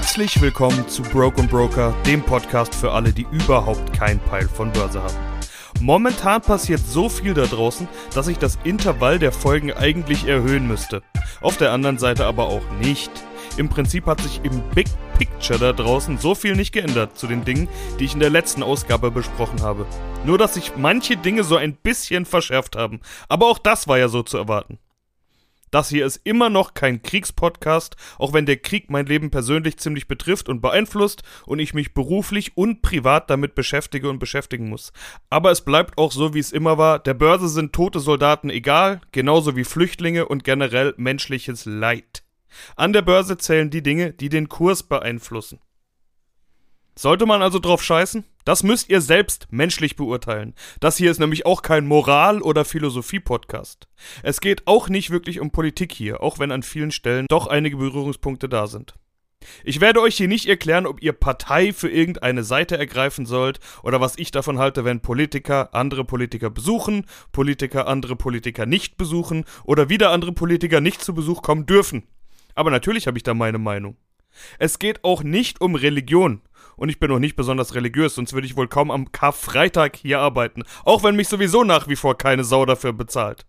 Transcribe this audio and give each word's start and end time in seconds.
Herzlich 0.00 0.40
willkommen 0.40 0.88
zu 0.88 1.02
Broken 1.02 1.46
Broker, 1.46 1.94
dem 2.06 2.22
Podcast 2.22 2.74
für 2.74 2.90
alle, 2.90 3.12
die 3.12 3.26
überhaupt 3.30 3.92
kein 3.92 4.18
Peil 4.18 4.48
von 4.48 4.72
Börse 4.72 5.02
haben. 5.02 5.14
Momentan 5.78 6.40
passiert 6.40 6.80
so 6.80 7.10
viel 7.10 7.34
da 7.34 7.44
draußen, 7.44 7.86
dass 8.14 8.26
ich 8.26 8.38
das 8.38 8.58
Intervall 8.64 9.18
der 9.18 9.30
Folgen 9.30 9.74
eigentlich 9.74 10.26
erhöhen 10.26 10.66
müsste. 10.66 11.02
Auf 11.42 11.58
der 11.58 11.72
anderen 11.72 11.98
Seite 11.98 12.24
aber 12.24 12.46
auch 12.46 12.62
nicht. 12.80 13.10
Im 13.58 13.68
Prinzip 13.68 14.06
hat 14.06 14.22
sich 14.22 14.40
im 14.42 14.62
Big 14.74 14.86
Picture 15.18 15.58
da 15.58 15.74
draußen 15.74 16.16
so 16.16 16.34
viel 16.34 16.56
nicht 16.56 16.72
geändert 16.72 17.18
zu 17.18 17.26
den 17.26 17.44
Dingen, 17.44 17.68
die 17.98 18.06
ich 18.06 18.14
in 18.14 18.20
der 18.20 18.30
letzten 18.30 18.62
Ausgabe 18.62 19.10
besprochen 19.10 19.60
habe. 19.60 19.84
Nur 20.24 20.38
dass 20.38 20.54
sich 20.54 20.72
manche 20.78 21.18
Dinge 21.18 21.44
so 21.44 21.56
ein 21.56 21.74
bisschen 21.74 22.24
verschärft 22.24 22.74
haben. 22.74 23.00
Aber 23.28 23.48
auch 23.48 23.58
das 23.58 23.86
war 23.86 23.98
ja 23.98 24.08
so 24.08 24.22
zu 24.22 24.38
erwarten. 24.38 24.78
Das 25.70 25.88
hier 25.88 26.04
ist 26.04 26.20
immer 26.24 26.50
noch 26.50 26.74
kein 26.74 27.02
Kriegspodcast, 27.02 27.96
auch 28.18 28.32
wenn 28.32 28.46
der 28.46 28.56
Krieg 28.56 28.90
mein 28.90 29.06
Leben 29.06 29.30
persönlich 29.30 29.78
ziemlich 29.78 30.08
betrifft 30.08 30.48
und 30.48 30.60
beeinflusst 30.60 31.22
und 31.46 31.60
ich 31.60 31.74
mich 31.74 31.94
beruflich 31.94 32.56
und 32.56 32.82
privat 32.82 33.30
damit 33.30 33.54
beschäftige 33.54 34.10
und 34.10 34.18
beschäftigen 34.18 34.68
muss. 34.68 34.92
Aber 35.28 35.52
es 35.52 35.60
bleibt 35.60 35.96
auch 35.96 36.10
so, 36.10 36.34
wie 36.34 36.40
es 36.40 36.50
immer 36.50 36.76
war. 36.76 36.98
Der 36.98 37.14
Börse 37.14 37.48
sind 37.48 37.72
tote 37.72 38.00
Soldaten 38.00 38.50
egal, 38.50 39.00
genauso 39.12 39.54
wie 39.54 39.64
Flüchtlinge 39.64 40.26
und 40.26 40.42
generell 40.42 40.94
menschliches 40.96 41.64
Leid. 41.66 42.24
An 42.74 42.92
der 42.92 43.02
Börse 43.02 43.38
zählen 43.38 43.70
die 43.70 43.82
Dinge, 43.82 44.12
die 44.12 44.28
den 44.28 44.48
Kurs 44.48 44.82
beeinflussen. 44.82 45.60
Sollte 46.96 47.26
man 47.26 47.42
also 47.42 47.60
drauf 47.60 47.82
scheißen? 47.82 48.24
Das 48.44 48.62
müsst 48.62 48.88
ihr 48.88 49.00
selbst 49.00 49.48
menschlich 49.50 49.96
beurteilen. 49.96 50.54
Das 50.80 50.96
hier 50.96 51.10
ist 51.10 51.20
nämlich 51.20 51.46
auch 51.46 51.62
kein 51.62 51.86
Moral- 51.86 52.42
oder 52.42 52.64
Philosophie-Podcast. 52.64 53.88
Es 54.22 54.40
geht 54.40 54.66
auch 54.66 54.88
nicht 54.88 55.10
wirklich 55.10 55.40
um 55.40 55.50
Politik 55.50 55.92
hier, 55.92 56.22
auch 56.22 56.38
wenn 56.38 56.50
an 56.50 56.62
vielen 56.62 56.90
Stellen 56.90 57.26
doch 57.28 57.46
einige 57.46 57.76
Berührungspunkte 57.76 58.48
da 58.48 58.66
sind. 58.66 58.94
Ich 59.64 59.80
werde 59.80 60.00
euch 60.00 60.16
hier 60.16 60.28
nicht 60.28 60.46
erklären, 60.46 60.86
ob 60.86 61.02
ihr 61.02 61.12
Partei 61.12 61.72
für 61.72 61.88
irgendeine 61.88 62.44
Seite 62.44 62.76
ergreifen 62.76 63.24
sollt 63.24 63.58
oder 63.82 64.00
was 64.00 64.18
ich 64.18 64.30
davon 64.30 64.58
halte, 64.58 64.84
wenn 64.84 65.00
Politiker 65.00 65.74
andere 65.74 66.04
Politiker 66.04 66.50
besuchen, 66.50 67.06
Politiker 67.32 67.86
andere 67.86 68.16
Politiker 68.16 68.66
nicht 68.66 68.96
besuchen 68.98 69.44
oder 69.64 69.88
wieder 69.88 70.10
andere 70.10 70.32
Politiker 70.32 70.80
nicht 70.80 71.02
zu 71.02 71.14
Besuch 71.14 71.40
kommen 71.42 71.66
dürfen. 71.66 72.06
Aber 72.54 72.70
natürlich 72.70 73.06
habe 73.06 73.16
ich 73.16 73.22
da 73.22 73.32
meine 73.32 73.58
Meinung. 73.58 73.96
Es 74.58 74.78
geht 74.78 75.04
auch 75.04 75.22
nicht 75.22 75.60
um 75.60 75.74
Religion 75.74 76.42
und 76.80 76.88
ich 76.88 76.98
bin 76.98 77.10
auch 77.10 77.18
nicht 77.18 77.36
besonders 77.36 77.74
religiös, 77.74 78.14
sonst 78.14 78.32
würde 78.32 78.46
ich 78.46 78.56
wohl 78.56 78.66
kaum 78.66 78.90
am 78.90 79.12
Karfreitag 79.12 79.96
hier 79.96 80.18
arbeiten, 80.18 80.62
auch 80.82 81.02
wenn 81.02 81.14
mich 81.14 81.28
sowieso 81.28 81.62
nach 81.62 81.88
wie 81.88 81.96
vor 81.96 82.16
keine 82.16 82.42
Sau 82.42 82.64
dafür 82.64 82.94
bezahlt. 82.94 83.44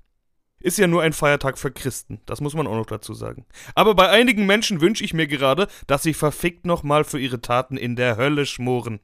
Ist 0.59 0.77
ja 0.77 0.85
nur 0.85 1.01
ein 1.01 1.13
Feiertag 1.13 1.57
für 1.57 1.71
Christen, 1.71 2.19
das 2.25 2.41
muss 2.41 2.55
man 2.55 2.67
auch 2.67 2.75
noch 2.75 2.85
dazu 2.85 3.13
sagen. 3.13 3.45
Aber 3.73 3.95
bei 3.95 4.09
einigen 4.09 4.45
Menschen 4.45 4.81
wünsche 4.81 5.05
ich 5.05 5.13
mir 5.13 5.27
gerade, 5.27 5.69
dass 5.87 6.03
sie 6.03 6.13
verfickt 6.13 6.65
nochmal 6.65 7.05
für 7.05 7.19
ihre 7.19 7.39
Taten 7.39 7.77
in 7.77 7.95
der 7.95 8.17
Hölle 8.17 8.45
schmoren. 8.45 8.99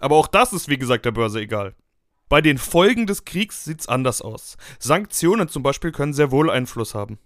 Aber 0.00 0.16
auch 0.16 0.26
das 0.26 0.54
ist 0.54 0.70
wie 0.70 0.78
gesagt 0.78 1.04
der 1.04 1.12
Börse 1.12 1.40
egal. 1.40 1.74
Bei 2.30 2.40
den 2.40 2.56
Folgen 2.56 3.06
des 3.06 3.26
Kriegs 3.26 3.62
sieht's 3.62 3.88
anders 3.88 4.22
aus. 4.22 4.56
Sanktionen 4.78 5.48
zum 5.48 5.62
Beispiel 5.62 5.92
können 5.92 6.14
sehr 6.14 6.30
wohl 6.30 6.50
Einfluss 6.50 6.94
haben. 6.94 7.18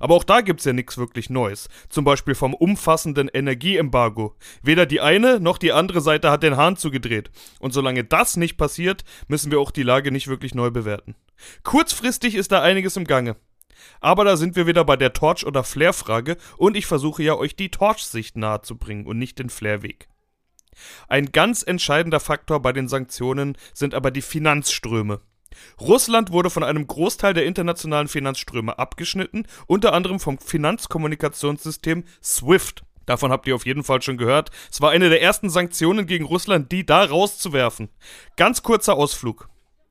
Aber 0.00 0.14
auch 0.14 0.24
da 0.24 0.40
gibt's 0.40 0.64
ja 0.64 0.72
nichts 0.72 0.98
wirklich 0.98 1.30
Neues. 1.30 1.68
Zum 1.88 2.04
Beispiel 2.04 2.34
vom 2.34 2.54
umfassenden 2.54 3.28
Energieembargo. 3.28 4.34
Weder 4.62 4.86
die 4.86 5.00
eine 5.00 5.40
noch 5.40 5.58
die 5.58 5.72
andere 5.72 6.00
Seite 6.00 6.30
hat 6.30 6.42
den 6.42 6.56
Hahn 6.56 6.76
zugedreht. 6.76 7.30
Und 7.60 7.72
solange 7.72 8.04
das 8.04 8.36
nicht 8.36 8.56
passiert, 8.56 9.04
müssen 9.28 9.50
wir 9.50 9.60
auch 9.60 9.70
die 9.70 9.82
Lage 9.82 10.12
nicht 10.12 10.28
wirklich 10.28 10.54
neu 10.54 10.70
bewerten. 10.70 11.14
Kurzfristig 11.62 12.34
ist 12.34 12.52
da 12.52 12.62
einiges 12.62 12.96
im 12.96 13.04
Gange. 13.04 13.36
Aber 14.00 14.24
da 14.24 14.36
sind 14.36 14.56
wir 14.56 14.66
wieder 14.66 14.84
bei 14.84 14.96
der 14.96 15.12
Torch- 15.12 15.46
oder 15.46 15.62
Flair-Frage 15.62 16.36
und 16.56 16.76
ich 16.76 16.86
versuche 16.86 17.22
ja 17.22 17.34
euch 17.36 17.56
die 17.56 17.70
Torch-Sicht 17.70 18.36
nahezubringen 18.36 19.06
und 19.06 19.18
nicht 19.18 19.38
den 19.38 19.50
Flair-Weg. 19.50 20.08
Ein 21.08 21.32
ganz 21.32 21.62
entscheidender 21.62 22.20
Faktor 22.20 22.60
bei 22.60 22.72
den 22.72 22.88
Sanktionen 22.88 23.56
sind 23.72 23.94
aber 23.94 24.10
die 24.10 24.22
Finanzströme. 24.22 25.20
Russland 25.80 26.32
wurde 26.32 26.50
von 26.50 26.62
einem 26.62 26.86
Großteil 26.86 27.34
der 27.34 27.46
internationalen 27.46 28.08
Finanzströme 28.08 28.78
abgeschnitten, 28.78 29.46
unter 29.66 29.92
anderem 29.92 30.20
vom 30.20 30.38
Finanzkommunikationssystem 30.38 32.04
SWIFT. 32.22 32.82
Davon 33.06 33.30
habt 33.30 33.46
ihr 33.46 33.54
auf 33.54 33.66
jeden 33.66 33.84
Fall 33.84 34.02
schon 34.02 34.16
gehört. 34.16 34.50
Es 34.70 34.80
war 34.80 34.90
eine 34.90 35.08
der 35.08 35.22
ersten 35.22 35.48
Sanktionen 35.48 36.06
gegen 36.06 36.24
Russland, 36.24 36.72
die 36.72 36.84
da 36.84 37.04
rauszuwerfen. 37.04 37.88
Ganz 38.36 38.62
kurzer 38.62 38.94
Ausflug. 38.94 39.48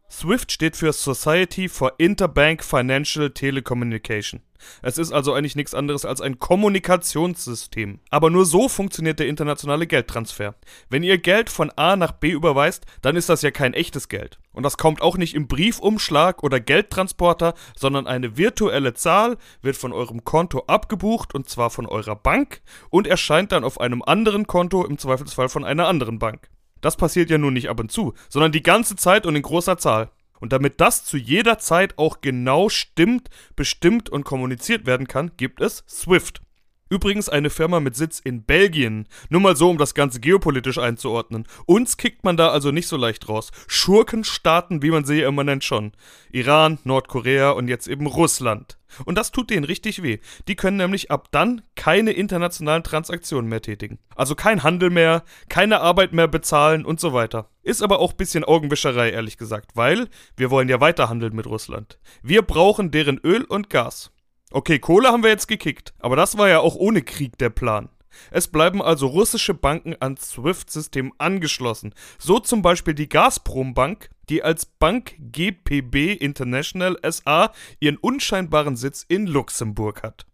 SWIFT 0.08 0.52
steht 0.52 0.78
für 0.78 0.94
Society 0.94 1.68
for 1.68 1.94
Interbank 1.98 2.64
Financial 2.64 3.32
Telecommunication. 3.32 4.42
Es 4.84 5.00
ist 5.00 5.12
also 5.12 5.34
eigentlich 5.34 5.56
nichts 5.56 5.74
anderes 5.74 6.06
als 6.06 6.22
ein 6.22 6.38
Kommunikationssystem. 6.38 8.00
Aber 8.12 8.30
nur 8.30 8.46
so 8.46 8.70
funktioniert 8.70 9.20
der 9.20 9.28
internationale 9.28 9.88
Geldtransfer. 9.88 10.56
Wenn 10.90 11.02
ihr 11.02 11.18
Geld 11.18 11.50
von 11.50 11.72
A 11.72 11.96
nach 11.96 12.12
B 12.12 12.32
überweist, 12.32 12.86
dann 13.02 13.16
ist 13.16 13.30
das 13.30 13.42
ja 13.42 13.50
kein 13.50 13.74
echtes 13.74 14.08
Geld. 14.08 14.40
Und 14.54 14.64
das 14.64 14.78
kommt 14.78 15.02
auch 15.02 15.18
nicht 15.18 15.34
im 15.34 15.48
Briefumschlag 15.48 16.44
oder 16.44 16.60
Geldtransporter, 16.60 17.56
sondern 17.76 18.06
eine 18.06 18.38
virtuelle 18.38 18.94
Zahl 18.94 19.38
wird 19.64 19.76
von 19.76 19.92
eurem 19.92 20.24
Konto 20.24 20.64
abgebucht 20.68 21.34
und 21.34 21.50
zwar 21.50 21.72
von 21.72 21.88
eurer 21.88 22.16
Bank 22.16 22.62
und 22.90 23.08
erscheint 23.08 23.52
dann 23.52 23.64
auf 23.64 23.82
einem 23.82 24.04
anderen 24.04 24.46
Konto, 24.46 24.86
im 24.86 25.00
Zweifelsfall 25.00 25.50
von 25.50 25.66
einer 25.66 25.88
anderen 25.88 26.20
Bank. 26.20 26.50
Das 26.85 26.97
passiert 26.97 27.31
ja 27.31 27.40
nun 27.40 27.53
nicht 27.53 27.68
ab 27.68 27.79
und 27.79 27.91
zu, 27.91 28.13
sondern 28.29 28.51
die 28.51 28.62
ganze 28.62 28.96
Zeit 28.96 29.25
und 29.25 29.35
in 29.35 29.41
großer 29.41 29.79
Zahl. 29.79 30.12
Und 30.40 30.53
damit 30.53 30.79
das 30.79 31.03
zu 31.03 31.18
jeder 31.18 31.57
Zeit 31.57 31.97
auch 31.97 32.22
genau 32.22 32.69
stimmt, 32.69 33.31
bestimmt 33.56 34.07
und 34.07 34.23
kommuniziert 34.23 34.85
werden 34.85 35.07
kann, 35.07 35.31
gibt 35.35 35.62
es 35.62 35.84
SWIFT. 35.90 36.44
Übrigens 36.88 37.29
eine 37.29 37.50
Firma 37.50 37.79
mit 37.79 37.96
Sitz 37.96 38.19
in 38.19 38.44
Belgien. 38.44 39.07
Nur 39.29 39.41
mal 39.41 39.56
so, 39.56 39.72
um 39.72 39.79
das 39.79 39.96
Ganze 39.96 40.19
geopolitisch 40.19 40.78
einzuordnen. 40.78 41.47
Uns 41.66 41.97
kickt 41.97 42.23
man 42.23 42.38
da 42.38 42.50
also 42.50 42.69
nicht 42.69 42.88
so 42.88 42.96
leicht 42.96 43.28
raus. 43.28 43.51
Schurkenstaaten, 43.68 44.84
wie 44.84 44.91
man 44.91 45.03
sie 45.03 45.22
immer 45.22 45.44
nennt, 45.44 45.63
schon. 45.63 45.94
Iran, 46.31 46.78
Nordkorea 46.84 47.50
und 47.51 47.69
jetzt 47.69 47.88
eben 47.88 48.06
Russland. 48.06 48.78
Und 49.03 49.18
das 49.18 49.31
tut 49.31 49.50
denen 49.50 49.66
richtig 49.66 50.03
weh. 50.03 50.19
Die 50.47 50.56
können 50.56 50.78
nämlich 50.78 51.09
ab 51.09 51.29
dann 51.31 51.63
keine 51.75 52.12
internationalen 52.12 52.84
Transaktionen 52.84 53.50
mehr 53.50 53.63
tätigen. 53.63 53.97
Also 54.16 54.35
kein 54.35 54.62
Handel 54.62 54.91
mehr, 54.91 55.23
keine 55.50 55.81
Arbeit 55.81 56.13
mehr 56.13 56.28
bezahlen 56.28 56.85
und 56.85 57.00
so 57.00 57.13
weiter. 57.13 57.50
Ist 57.63 57.81
aber 57.81 58.00
auch 58.00 58.13
bisschen 58.13 58.44
Augenwischerei, 58.44 59.09
ehrlich 59.09 59.38
gesagt, 59.38 59.72
weil 59.73 60.07
wir 60.38 60.52
wollen 60.52 60.69
ja 60.69 60.79
weiter 60.81 61.09
handeln 61.09 61.35
mit 61.35 61.47
Russland. 61.47 61.97
Wir 62.22 62.44
brauchen 62.44 62.91
deren 62.91 63.17
Öl 63.17 63.44
und 63.44 63.72
Gas. 63.72 64.12
Okay, 64.56 64.80
Kohle 64.80 65.10
haben 65.10 65.22
wir 65.22 65.32
jetzt 65.32 65.50
gekickt, 65.50 65.94
aber 66.00 66.16
das 66.16 66.38
war 66.38 66.48
ja 66.48 66.62
auch 66.62 66.76
ohne 66.76 67.02
Krieg 67.02 67.38
der 67.40 67.50
Plan. 67.50 67.90
Es 68.32 68.48
bleiben 68.48 68.82
also 68.82 69.08
russische 69.08 69.54
Banken 69.54 69.98
ans 70.00 70.30
SWIFT-System 70.30 71.12
angeschlossen. 71.18 71.94
So 72.20 72.40
zum 72.40 72.62
Beispiel 72.62 72.94
die 72.94 73.10
Gazprom 73.10 73.74
Bank, 73.74 74.10
die 74.30 74.44
als 74.44 74.66
Bank 74.66 75.16
GPB 75.20 76.14
International 76.14 76.98
SA 77.04 77.52
ihren 77.82 77.98
unscheinbaren 77.98 78.78
Sitz 78.78 79.04
in 79.06 79.28
Luxemburg 79.28 80.04
hat. 80.04 80.26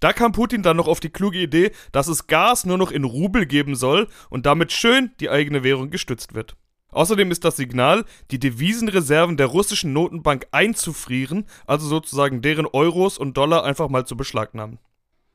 Da 0.00 0.12
kam 0.12 0.32
Putin 0.32 0.64
dann 0.64 0.76
noch 0.76 0.88
auf 0.88 0.98
die 0.98 1.10
kluge 1.10 1.38
Idee, 1.38 1.70
dass 1.92 2.08
es 2.08 2.26
Gas 2.26 2.66
nur 2.66 2.78
noch 2.78 2.90
in 2.90 3.04
Rubel 3.04 3.46
geben 3.46 3.76
soll 3.76 4.08
und 4.28 4.44
damit 4.44 4.72
schön 4.72 5.12
die 5.20 5.30
eigene 5.30 5.62
Währung 5.62 5.90
gestützt 5.90 6.34
wird. 6.34 6.56
Außerdem 6.94 7.30
ist 7.32 7.44
das 7.44 7.56
Signal, 7.56 8.04
die 8.30 8.38
Devisenreserven 8.38 9.36
der 9.36 9.48
russischen 9.48 9.92
Notenbank 9.92 10.46
einzufrieren, 10.52 11.44
also 11.66 11.86
sozusagen 11.88 12.40
deren 12.40 12.66
Euros 12.66 13.18
und 13.18 13.36
Dollar 13.36 13.64
einfach 13.64 13.88
mal 13.88 14.06
zu 14.06 14.16
beschlagnahmen. 14.16 14.78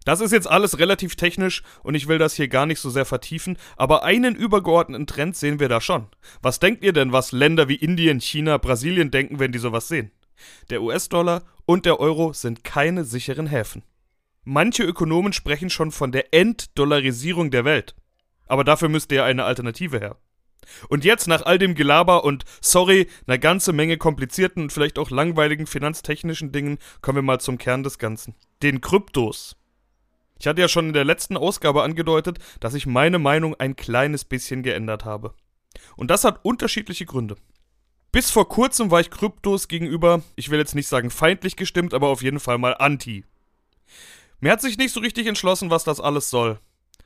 Das 0.06 0.22
ist 0.22 0.32
jetzt 0.32 0.50
alles 0.50 0.80
relativ 0.80 1.18
technisch 1.18 1.62
und 1.84 1.96
ich 1.96 2.08
will 2.08 2.18
das 2.18 2.34
hier 2.34 2.48
gar 2.48 2.66
nicht 2.66 2.80
so 2.80 2.90
sehr 2.90 3.06
vertiefen, 3.06 3.58
aber 3.76 4.04
einen 4.04 4.36
übergeordneten 4.36 5.06
Trend 5.06 5.36
sehen 5.36 5.60
wir 5.60 5.68
da 5.68 5.82
schon. 5.82 6.08
Was 6.42 6.60
denkt 6.60 6.84
ihr 6.84 6.94
denn, 6.94 7.12
was 7.12 7.34
Länder 7.34 7.68
wie 7.68 7.76
Indien, 7.76 8.22
China, 8.22 8.58
Brasilien 8.58 9.12
denken, 9.12 9.40
wenn 9.40 9.52
die 9.52 9.60
sowas 9.60 9.90
sehen? 9.90 10.12
Der 10.70 10.82
US-Dollar 10.82 11.44
und 11.66 11.86
der 11.86 12.00
Euro 12.00 12.32
sind 12.32 12.64
keine 12.64 13.04
sicheren 13.04 13.48
Häfen. 13.48 13.84
Manche 14.46 14.84
Ökonomen 14.84 15.34
sprechen 15.34 15.70
schon 15.70 15.92
von 15.92 16.14
der 16.14 16.34
Enddollarisierung 16.34 17.52
der 17.52 17.66
Welt. 17.66 17.96
Aber 18.48 18.64
dafür 18.64 18.88
müsste 18.88 19.16
ja 19.16 19.26
eine 19.26 19.44
Alternative 19.44 20.00
her. 20.00 20.16
Und 20.88 21.04
jetzt 21.04 21.28
nach 21.28 21.46
all 21.46 21.58
dem 21.58 21.76
Gelaber 21.76 22.24
und 22.24 22.46
sorry, 22.62 23.08
einer 23.28 23.38
ganze 23.38 23.74
Menge 23.74 23.98
komplizierten 23.98 24.64
und 24.64 24.74
vielleicht 24.74 25.00
auch 25.00 25.10
langweiligen 25.10 25.68
finanztechnischen 25.68 26.52
Dingen 26.52 26.78
kommen 27.02 27.18
wir 27.18 27.22
mal 27.22 27.40
zum 27.40 27.58
Kern 27.58 27.84
des 27.84 27.98
Ganzen. 27.98 28.36
Den 28.62 28.82
Kryptos. 28.82 29.56
Ich 30.40 30.48
hatte 30.48 30.62
ja 30.62 30.68
schon 30.68 30.88
in 30.88 30.94
der 30.94 31.06
letzten 31.06 31.36
Ausgabe 31.36 31.84
angedeutet, 31.84 32.40
dass 32.60 32.74
ich 32.74 32.86
meine 32.86 33.20
Meinung 33.20 33.56
ein 33.56 33.76
kleines 33.76 34.24
bisschen 34.24 34.64
geändert 34.64 35.06
habe. 35.06 35.34
Und 35.96 36.10
das 36.12 36.24
hat 36.24 36.40
unterschiedliche 36.44 37.06
Gründe. 37.06 37.36
Bis 38.12 38.32
vor 38.32 38.48
kurzem 38.48 38.90
war 38.90 39.02
ich 39.02 39.12
Kryptos 39.12 39.68
gegenüber, 39.68 40.24
ich 40.36 40.50
will 40.50 40.58
jetzt 40.58 40.76
nicht 40.76 40.88
sagen 40.88 41.12
feindlich 41.12 41.56
gestimmt, 41.56 41.94
aber 41.94 42.08
auf 42.08 42.24
jeden 42.24 42.40
Fall 42.40 42.58
mal 42.58 42.76
anti. 42.76 43.26
Mir 44.40 44.52
hat 44.52 44.62
sich 44.62 44.78
nicht 44.78 44.94
so 44.94 45.00
richtig 45.00 45.28
entschlossen, 45.28 45.70
was 45.70 45.84
das 45.84 46.00
alles 46.00 46.30
soll 46.30 46.60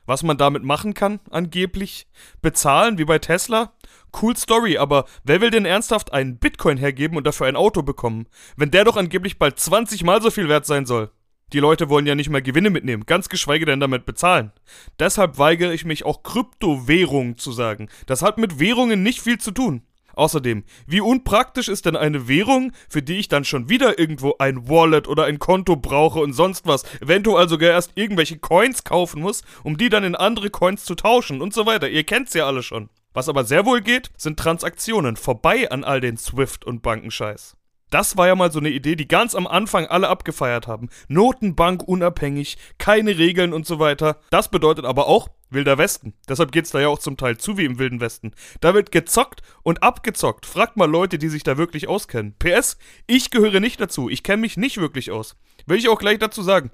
was 0.06 0.22
man 0.22 0.36
damit 0.36 0.62
machen 0.62 0.94
kann, 0.94 1.20
angeblich. 1.30 2.06
Bezahlen, 2.42 2.98
wie 2.98 3.04
bei 3.04 3.18
Tesla? 3.18 3.72
Cool 4.20 4.36
Story, 4.36 4.78
aber 4.78 5.06
wer 5.24 5.40
will 5.40 5.50
denn 5.50 5.64
ernsthaft 5.64 6.12
einen 6.12 6.38
Bitcoin 6.38 6.76
hergeben 6.76 7.16
und 7.16 7.26
dafür 7.26 7.46
ein 7.46 7.56
Auto 7.56 7.82
bekommen, 7.82 8.26
wenn 8.56 8.70
der 8.70 8.84
doch 8.84 8.96
angeblich 8.96 9.38
bald 9.38 9.58
20 9.58 10.04
mal 10.04 10.22
so 10.22 10.30
viel 10.30 10.48
wert 10.48 10.66
sein 10.66 10.86
soll? 10.86 11.10
Die 11.52 11.60
Leute 11.60 11.88
wollen 11.88 12.06
ja 12.06 12.14
nicht 12.14 12.30
mehr 12.30 12.42
Gewinne 12.42 12.70
mitnehmen, 12.70 13.04
ganz 13.06 13.28
geschweige 13.28 13.66
denn 13.66 13.80
damit 13.80 14.06
bezahlen. 14.06 14.52
Deshalb 14.98 15.38
weigere 15.38 15.72
ich 15.72 15.84
mich 15.84 16.04
auch 16.04 16.22
Kryptowährungen 16.22 17.38
zu 17.38 17.52
sagen. 17.52 17.88
Das 18.06 18.22
hat 18.22 18.38
mit 18.38 18.58
Währungen 18.58 19.02
nicht 19.02 19.20
viel 19.20 19.38
zu 19.38 19.52
tun. 19.52 19.82
Außerdem, 20.16 20.64
wie 20.86 21.00
unpraktisch 21.00 21.68
ist 21.68 21.86
denn 21.86 21.96
eine 21.96 22.28
Währung, 22.28 22.72
für 22.88 23.02
die 23.02 23.18
ich 23.18 23.28
dann 23.28 23.44
schon 23.44 23.68
wieder 23.68 23.98
irgendwo 23.98 24.34
ein 24.38 24.68
Wallet 24.68 25.08
oder 25.08 25.24
ein 25.24 25.38
Konto 25.38 25.76
brauche 25.76 26.20
und 26.20 26.32
sonst 26.32 26.66
was, 26.66 26.84
eventuell 27.00 27.48
sogar 27.48 27.70
erst 27.70 27.92
irgendwelche 27.94 28.38
Coins 28.38 28.84
kaufen 28.84 29.22
muss, 29.22 29.42
um 29.62 29.76
die 29.76 29.88
dann 29.88 30.04
in 30.04 30.14
andere 30.14 30.50
Coins 30.50 30.84
zu 30.84 30.94
tauschen 30.94 31.40
und 31.40 31.52
so 31.52 31.66
weiter. 31.66 31.88
Ihr 31.88 32.04
kennt's 32.04 32.34
ja 32.34 32.46
alle 32.46 32.62
schon. 32.62 32.88
Was 33.12 33.28
aber 33.28 33.44
sehr 33.44 33.64
wohl 33.64 33.80
geht, 33.80 34.10
sind 34.16 34.38
Transaktionen 34.38 35.16
vorbei 35.16 35.70
an 35.70 35.84
all 35.84 36.00
den 36.00 36.16
Swift 36.16 36.64
und 36.64 36.82
Bankenscheiß. 36.82 37.56
Das 37.90 38.16
war 38.16 38.26
ja 38.26 38.34
mal 38.34 38.50
so 38.50 38.58
eine 38.58 38.70
Idee, 38.70 38.96
die 38.96 39.06
ganz 39.06 39.36
am 39.36 39.46
Anfang 39.46 39.86
alle 39.86 40.08
abgefeiert 40.08 40.66
haben. 40.66 40.88
Notenbank 41.06 41.84
unabhängig, 41.86 42.58
keine 42.76 43.18
Regeln 43.18 43.52
und 43.52 43.66
so 43.66 43.78
weiter. 43.78 44.18
Das 44.30 44.50
bedeutet 44.50 44.84
aber 44.84 45.06
auch 45.06 45.28
Wilder 45.54 45.78
Westen. 45.78 46.14
Deshalb 46.28 46.52
geht's 46.52 46.70
da 46.70 46.80
ja 46.80 46.88
auch 46.88 46.98
zum 46.98 47.16
Teil 47.16 47.38
zu 47.38 47.56
wie 47.56 47.64
im 47.64 47.78
Wilden 47.78 48.00
Westen. 48.00 48.32
Da 48.60 48.74
wird 48.74 48.92
gezockt 48.92 49.42
und 49.62 49.82
abgezockt. 49.82 50.46
Fragt 50.46 50.76
mal 50.76 50.90
Leute, 50.90 51.18
die 51.18 51.28
sich 51.28 51.42
da 51.42 51.56
wirklich 51.56 51.88
auskennen. 51.88 52.34
PS, 52.38 52.76
ich 53.06 53.30
gehöre 53.30 53.60
nicht 53.60 53.80
dazu. 53.80 54.08
Ich 54.08 54.22
kenne 54.22 54.42
mich 54.42 54.56
nicht 54.56 54.78
wirklich 54.78 55.10
aus. 55.10 55.36
Will 55.66 55.78
ich 55.78 55.88
auch 55.88 55.98
gleich 55.98 56.18
dazu 56.18 56.42
sagen. 56.42 56.70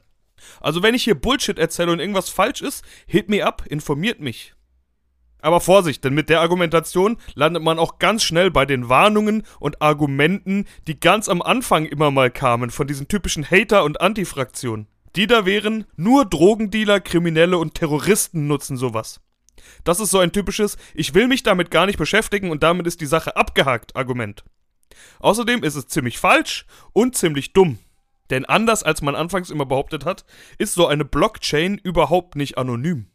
Also 0.61 0.83
wenn 0.83 0.95
ich 0.95 1.05
hier 1.05 1.15
Bullshit 1.15 1.59
erzähle 1.59 1.93
und 1.93 2.01
irgendwas 2.01 2.31
falsch 2.31 2.63
ist, 2.63 2.85
hit 3.07 3.29
me 3.29 3.45
up, 3.45 3.65
informiert 3.67 4.21
mich. 4.21 4.55
Aber 5.43 5.61
Vorsicht, 5.61 6.05
denn 6.05 6.15
mit 6.15 6.29
der 6.29 6.41
Argumentation 6.41 7.17
landet 7.35 7.63
man 7.63 7.79
auch 7.79 7.99
ganz 7.99 8.23
schnell 8.23 8.51
bei 8.51 8.67
den 8.67 8.89
Warnungen 8.89 9.45
und 9.59 9.81
Argumenten, 9.81 10.67
die 10.87 11.01
ganz 11.01 11.29
am 11.29 11.41
Anfang 11.41 11.87
immer 11.87 12.11
mal 12.11 12.31
kamen 12.31 12.71
von 12.71 12.87
diesen 12.87 13.09
typischen 13.09 13.45
Hater- 13.45 13.85
und 13.85 14.01
Antifraktionen. 14.01 14.87
Die 15.17 15.27
da 15.27 15.45
wären, 15.45 15.87
nur 15.97 16.25
Drogendealer, 16.25 17.01
Kriminelle 17.01 17.59
und 17.59 17.75
Terroristen 17.75 18.47
nutzen 18.47 18.77
sowas. 18.77 19.21
Das 19.85 20.01
ist 20.01 20.11
so 20.11 20.19
ein 20.19 20.33
typisches 20.33 20.77
Ich 20.95 21.15
will 21.15 21.27
mich 21.27 21.43
damit 21.43 21.71
gar 21.71 21.87
nicht 21.87 21.99
beschäftigen 21.99 22.51
und 22.51 22.63
damit 22.63 22.87
ist 22.87 23.01
die 23.01 23.07
Sache 23.07 23.37
abgehakt 23.37 23.97
Argument. 23.97 24.45
Außerdem 25.19 25.63
ist 25.65 25.75
es 25.75 25.87
ziemlich 25.87 26.19
falsch 26.19 26.67
und 26.93 27.17
ziemlich 27.17 27.53
dumm. 27.53 27.79
Denn 28.31 28.45
anders 28.45 28.83
als 28.83 29.03
man 29.03 29.17
anfangs 29.17 29.51
immer 29.51 29.67
behauptet 29.67 30.05
hat, 30.05 30.25
ist 30.59 30.75
so 30.75 30.87
eine 30.87 31.05
Blockchain 31.05 31.79
überhaupt 31.79 32.37
nicht 32.37 32.59
anonym. 32.59 33.07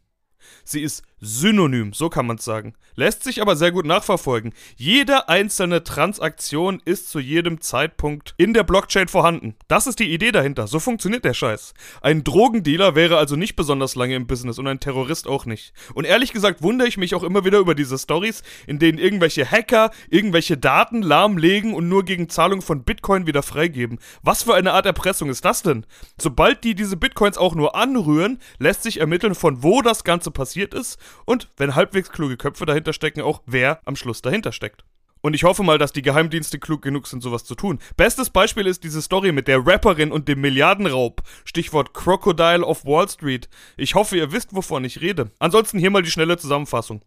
Sie 0.64 0.82
ist 0.82 1.04
synonym, 1.26 1.92
so 1.94 2.10
kann 2.10 2.28
man 2.28 2.38
es 2.38 2.46
sagen. 2.46 2.76
Lässt 2.96 3.24
sich 3.24 3.42
aber 3.42 3.56
sehr 3.56 3.72
gut 3.72 3.86
nachverfolgen. 3.86 4.54
Jede 4.78 5.28
einzelne 5.28 5.84
Transaktion 5.84 6.82
ist 6.86 7.10
zu 7.10 7.20
jedem 7.20 7.60
Zeitpunkt 7.60 8.34
in 8.38 8.54
der 8.54 8.64
Blockchain 8.64 9.08
vorhanden. 9.08 9.56
Das 9.68 9.88
ist 9.88 10.00
die 10.00 10.14
Idee 10.14 10.32
dahinter. 10.32 10.68
So 10.68 10.80
funktioniert 10.80 11.26
der 11.26 11.34
Scheiß. 11.34 11.74
Ein 12.02 12.24
Drogendealer 12.24 12.96
wäre 12.96 13.18
also 13.18 13.36
nicht 13.36 13.56
besonders 13.56 13.96
lange 13.96 14.16
im 14.16 14.28
Business 14.28 14.60
und 14.60 14.68
ein 14.68 14.80
Terrorist 14.80 15.28
auch 15.28 15.46
nicht. 15.46 15.74
Und 15.94 16.06
ehrlich 16.06 16.32
gesagt 16.32 16.62
wundere 16.62 16.88
ich 16.88 16.98
mich 16.98 17.16
auch 17.16 17.24
immer 17.24 17.44
wieder 17.44 17.60
über 17.60 17.76
diese 17.76 17.98
Stories, 17.98 18.44
in 18.68 18.80
denen 18.80 18.98
irgendwelche 18.98 19.50
Hacker 19.50 19.92
irgendwelche 20.10 20.58
Daten 20.58 21.02
lahmlegen 21.02 21.74
und 21.74 21.90
nur 21.90 22.06
gegen 22.06 22.30
Zahlung 22.30 22.62
von 22.62 22.84
Bitcoin 22.84 23.28
wieder 23.28 23.44
freigeben. 23.44 24.00
Was 24.22 24.44
für 24.44 24.56
eine 24.56 24.74
Art 24.74 24.86
Erpressung 24.86 25.30
ist 25.30 25.44
das 25.44 25.64
denn? 25.64 25.86
Sobald 26.18 26.64
die 26.64 26.76
diese 26.76 26.98
Bitcoins 26.98 27.38
auch 27.38 27.56
nur 27.56 27.76
anrühren, 27.76 28.40
lässt 28.60 28.84
sich 28.84 29.00
ermitteln, 29.00 29.36
von 29.36 29.64
wo 29.64 29.82
das 29.82 30.04
Ganze 30.04 30.32
passiert 30.32 30.74
ist 30.74 30.98
und, 31.26 31.50
wenn 31.58 31.76
halbwegs 31.76 32.12
kluge 32.12 32.38
Köpfe 32.38 32.66
dahinter 32.66 32.94
stecken, 32.94 33.22
auch 33.22 33.42
wer 33.46 33.80
am 33.86 33.96
Schluss 33.96 34.22
dahinter 34.22 34.52
steckt. 34.52 34.84
Und 35.26 35.34
ich 35.34 35.44
hoffe 35.44 35.64
mal, 35.64 35.80
dass 35.80 35.92
die 35.92 36.04
Geheimdienste 36.04 36.60
klug 36.60 36.84
genug 36.84 37.08
sind, 37.08 37.24
sowas 37.24 37.44
zu 37.46 37.56
tun. 37.56 37.80
Bestes 37.98 38.30
Beispiel 38.30 38.68
ist 38.68 38.84
diese 38.84 39.02
Story 39.02 39.32
mit 39.32 39.48
der 39.48 39.66
Rapperin 39.66 40.12
und 40.12 40.28
dem 40.28 40.40
Milliardenraub. 40.40 41.24
Stichwort 41.46 41.96
Crocodile 41.96 42.64
of 42.64 42.86
Wall 42.86 43.10
Street. 43.10 43.50
Ich 43.76 43.96
hoffe, 43.96 44.18
ihr 44.18 44.32
wisst, 44.32 44.54
wovon 44.54 44.86
ich 44.86 45.02
rede. 45.02 45.32
Ansonsten 45.40 45.80
hier 45.80 45.90
mal 45.90 46.04
die 46.04 46.12
schnelle 46.12 46.38
Zusammenfassung. 46.38 47.02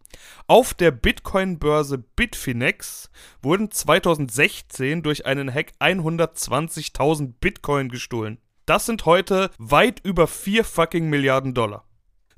Auf 0.47 0.73
der 0.73 0.91
Bitcoin-Börse 0.91 1.97
Bitfinex 1.97 3.09
wurden 3.41 3.71
2016 3.71 5.01
durch 5.01 5.25
einen 5.25 5.53
Hack 5.53 5.71
120.000 5.79 7.35
Bitcoin 7.39 7.87
gestohlen. 7.87 8.37
Das 8.65 8.85
sind 8.85 9.05
heute 9.05 9.49
weit 9.59 10.01
über 10.03 10.27
4 10.27 10.65
fucking 10.65 11.09
Milliarden 11.09 11.53
Dollar. 11.53 11.85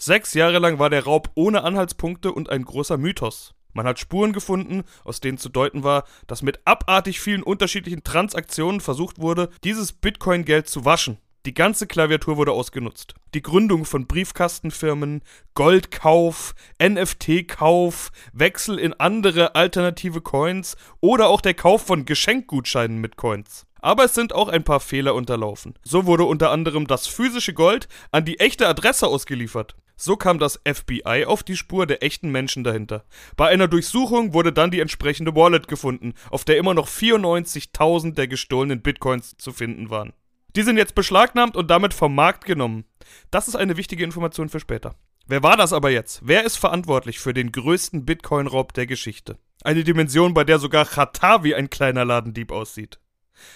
Sechs 0.04 0.34
Jahre 0.34 0.58
lang 0.58 0.80
war 0.80 0.90
der 0.90 1.04
Raub 1.04 1.30
ohne 1.36 1.64
Anhaltspunkte 1.64 2.32
und 2.32 2.50
ein 2.50 2.66
großer 2.66 2.98
Mythos. 2.98 3.54
Man 3.74 3.86
hat 3.86 4.00
Spuren 4.00 4.34
gefunden, 4.34 4.82
aus 5.04 5.20
denen 5.20 5.38
zu 5.38 5.48
deuten 5.48 5.84
war, 5.84 6.06
dass 6.26 6.42
mit 6.42 6.60
abartig 6.66 7.20
vielen 7.20 7.44
unterschiedlichen 7.44 8.02
Transaktionen 8.02 8.82
versucht 8.82 9.20
wurde, 9.22 9.52
dieses 9.64 9.94
Bitcoin-Geld 9.94 10.68
zu 10.68 10.86
waschen. 10.86 11.20
Die 11.46 11.54
ganze 11.54 11.86
Klaviatur 11.86 12.38
wurde 12.38 12.52
ausgenutzt. 12.52 13.14
Die 13.36 13.44
Gründung 13.44 13.86
von 13.86 14.08
Briefkastenfirmen, 14.08 15.22
Goldkauf, 15.54 16.56
NFT-Kauf, 16.82 18.12
Wechsel 18.34 18.80
in 18.80 18.94
andere 18.94 19.54
alternative 19.54 20.22
Coins 20.22 20.78
oder 21.00 21.28
auch 21.28 21.42
der 21.42 21.54
Kauf 21.54 21.86
von 21.86 22.06
Geschenkgutscheinen 22.06 22.98
mit 22.98 23.18
Coins. 23.18 23.68
Aber 23.82 24.06
es 24.06 24.14
sind 24.14 24.34
auch 24.34 24.48
ein 24.48 24.64
paar 24.64 24.80
Fehler 24.80 25.16
unterlaufen. 25.16 25.74
So 25.84 26.06
wurde 26.06 26.24
unter 26.24 26.52
anderem 26.52 26.88
das 26.88 27.08
physische 27.08 27.54
Gold 27.54 27.88
an 28.12 28.26
die 28.26 28.40
echte 28.40 28.68
Adresse 28.68 29.08
ausgeliefert. 29.08 29.76
So 29.96 30.16
kam 30.16 30.40
das 30.40 30.60
FBI 30.66 31.26
auf 31.28 31.44
die 31.44 31.56
Spur 31.56 31.86
der 31.86 32.02
echten 32.02 32.32
Menschen 32.32 32.64
dahinter. 32.64 33.04
Bei 33.38 33.50
einer 33.50 33.68
Durchsuchung 33.68 34.34
wurde 34.34 34.52
dann 34.52 34.72
die 34.72 34.80
entsprechende 34.80 35.36
Wallet 35.36 35.68
gefunden, 35.68 36.14
auf 36.32 36.44
der 36.44 36.58
immer 36.58 36.74
noch 36.74 36.88
94.000 36.88 38.16
der 38.16 38.28
gestohlenen 38.28 38.82
Bitcoins 38.82 39.38
zu 39.38 39.52
finden 39.52 39.92
waren. 39.92 40.14
Die 40.56 40.64
sind 40.64 40.78
jetzt 40.78 40.96
beschlagnahmt 40.96 41.56
und 41.56 41.70
damit 41.70 41.94
vom 41.94 42.16
Markt 42.16 42.46
genommen. 42.46 42.86
Das 43.30 43.48
ist 43.48 43.56
eine 43.56 43.78
wichtige 43.78 44.04
Information 44.04 44.50
für 44.50 44.60
später. 44.60 44.96
Wer 45.28 45.44
war 45.44 45.56
das 45.56 45.72
aber 45.72 45.92
jetzt? 45.92 46.22
Wer 46.24 46.44
ist 46.44 46.58
verantwortlich 46.58 47.20
für 47.20 47.34
den 47.34 47.52
größten 47.52 48.04
Bitcoin-Raub 48.04 48.74
der 48.74 48.88
Geschichte? 48.88 49.38
Eine 49.64 49.84
Dimension, 49.84 50.34
bei 50.34 50.44
der 50.44 50.60
sogar 50.60 50.86
Chata 50.86 51.44
wie 51.44 51.56
ein 51.56 51.70
kleiner 51.70 52.06
Ladendieb 52.06 52.52
aussieht. 52.52 53.00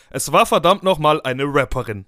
Es 0.09 0.31
war 0.31 0.45
verdammt 0.45 0.83
nochmal 0.83 1.21
eine 1.23 1.43
Rapperin. 1.45 2.05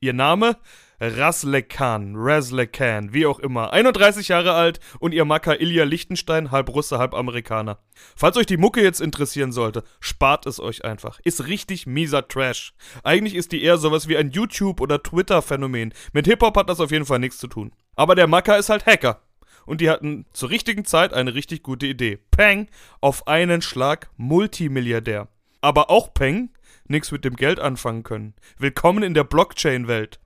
Ihr 0.00 0.12
Name? 0.12 0.56
Raslekan, 1.00 2.14
Raslekan, 2.16 3.12
wie 3.12 3.26
auch 3.26 3.38
immer. 3.38 3.72
31 3.72 4.28
Jahre 4.28 4.54
alt 4.54 4.80
und 4.98 5.12
ihr 5.12 5.26
Macker 5.26 5.60
Ilya 5.60 5.84
Lichtenstein, 5.84 6.50
halb 6.50 6.70
Russe, 6.70 6.98
halb 6.98 7.14
Amerikaner. 7.14 7.78
Falls 8.16 8.36
euch 8.38 8.46
die 8.46 8.56
Mucke 8.56 8.82
jetzt 8.82 9.00
interessieren 9.00 9.52
sollte, 9.52 9.84
spart 10.00 10.46
es 10.46 10.58
euch 10.58 10.84
einfach. 10.84 11.20
Ist 11.22 11.46
richtig 11.48 11.86
mieser 11.86 12.26
Trash. 12.26 12.72
Eigentlich 13.02 13.34
ist 13.34 13.52
die 13.52 13.62
eher 13.62 13.76
sowas 13.76 14.08
wie 14.08 14.16
ein 14.16 14.30
YouTube- 14.30 14.80
oder 14.80 15.02
Twitter-Phänomen. 15.02 15.92
Mit 16.12 16.26
Hip-Hop 16.26 16.56
hat 16.56 16.70
das 16.70 16.80
auf 16.80 16.90
jeden 16.90 17.06
Fall 17.06 17.18
nichts 17.18 17.38
zu 17.38 17.46
tun. 17.46 17.72
Aber 17.94 18.14
der 18.14 18.26
Macker 18.26 18.56
ist 18.56 18.70
halt 18.70 18.86
Hacker. 18.86 19.20
Und 19.66 19.80
die 19.80 19.90
hatten 19.90 20.24
zur 20.32 20.48
richtigen 20.48 20.84
Zeit 20.84 21.12
eine 21.12 21.34
richtig 21.34 21.62
gute 21.62 21.86
Idee. 21.86 22.18
Peng, 22.30 22.68
auf 23.00 23.26
einen 23.26 23.60
Schlag 23.60 24.08
Multimilliardär. 24.16 25.28
Aber 25.60 25.90
auch 25.90 26.14
Peng, 26.14 26.50
nichts 26.90 27.12
mit 27.12 27.24
dem 27.24 27.36
Geld 27.36 27.60
anfangen 27.60 28.02
können. 28.02 28.34
Willkommen 28.58 29.02
in 29.02 29.14
der 29.14 29.24
Blockchain-Welt. 29.24 30.20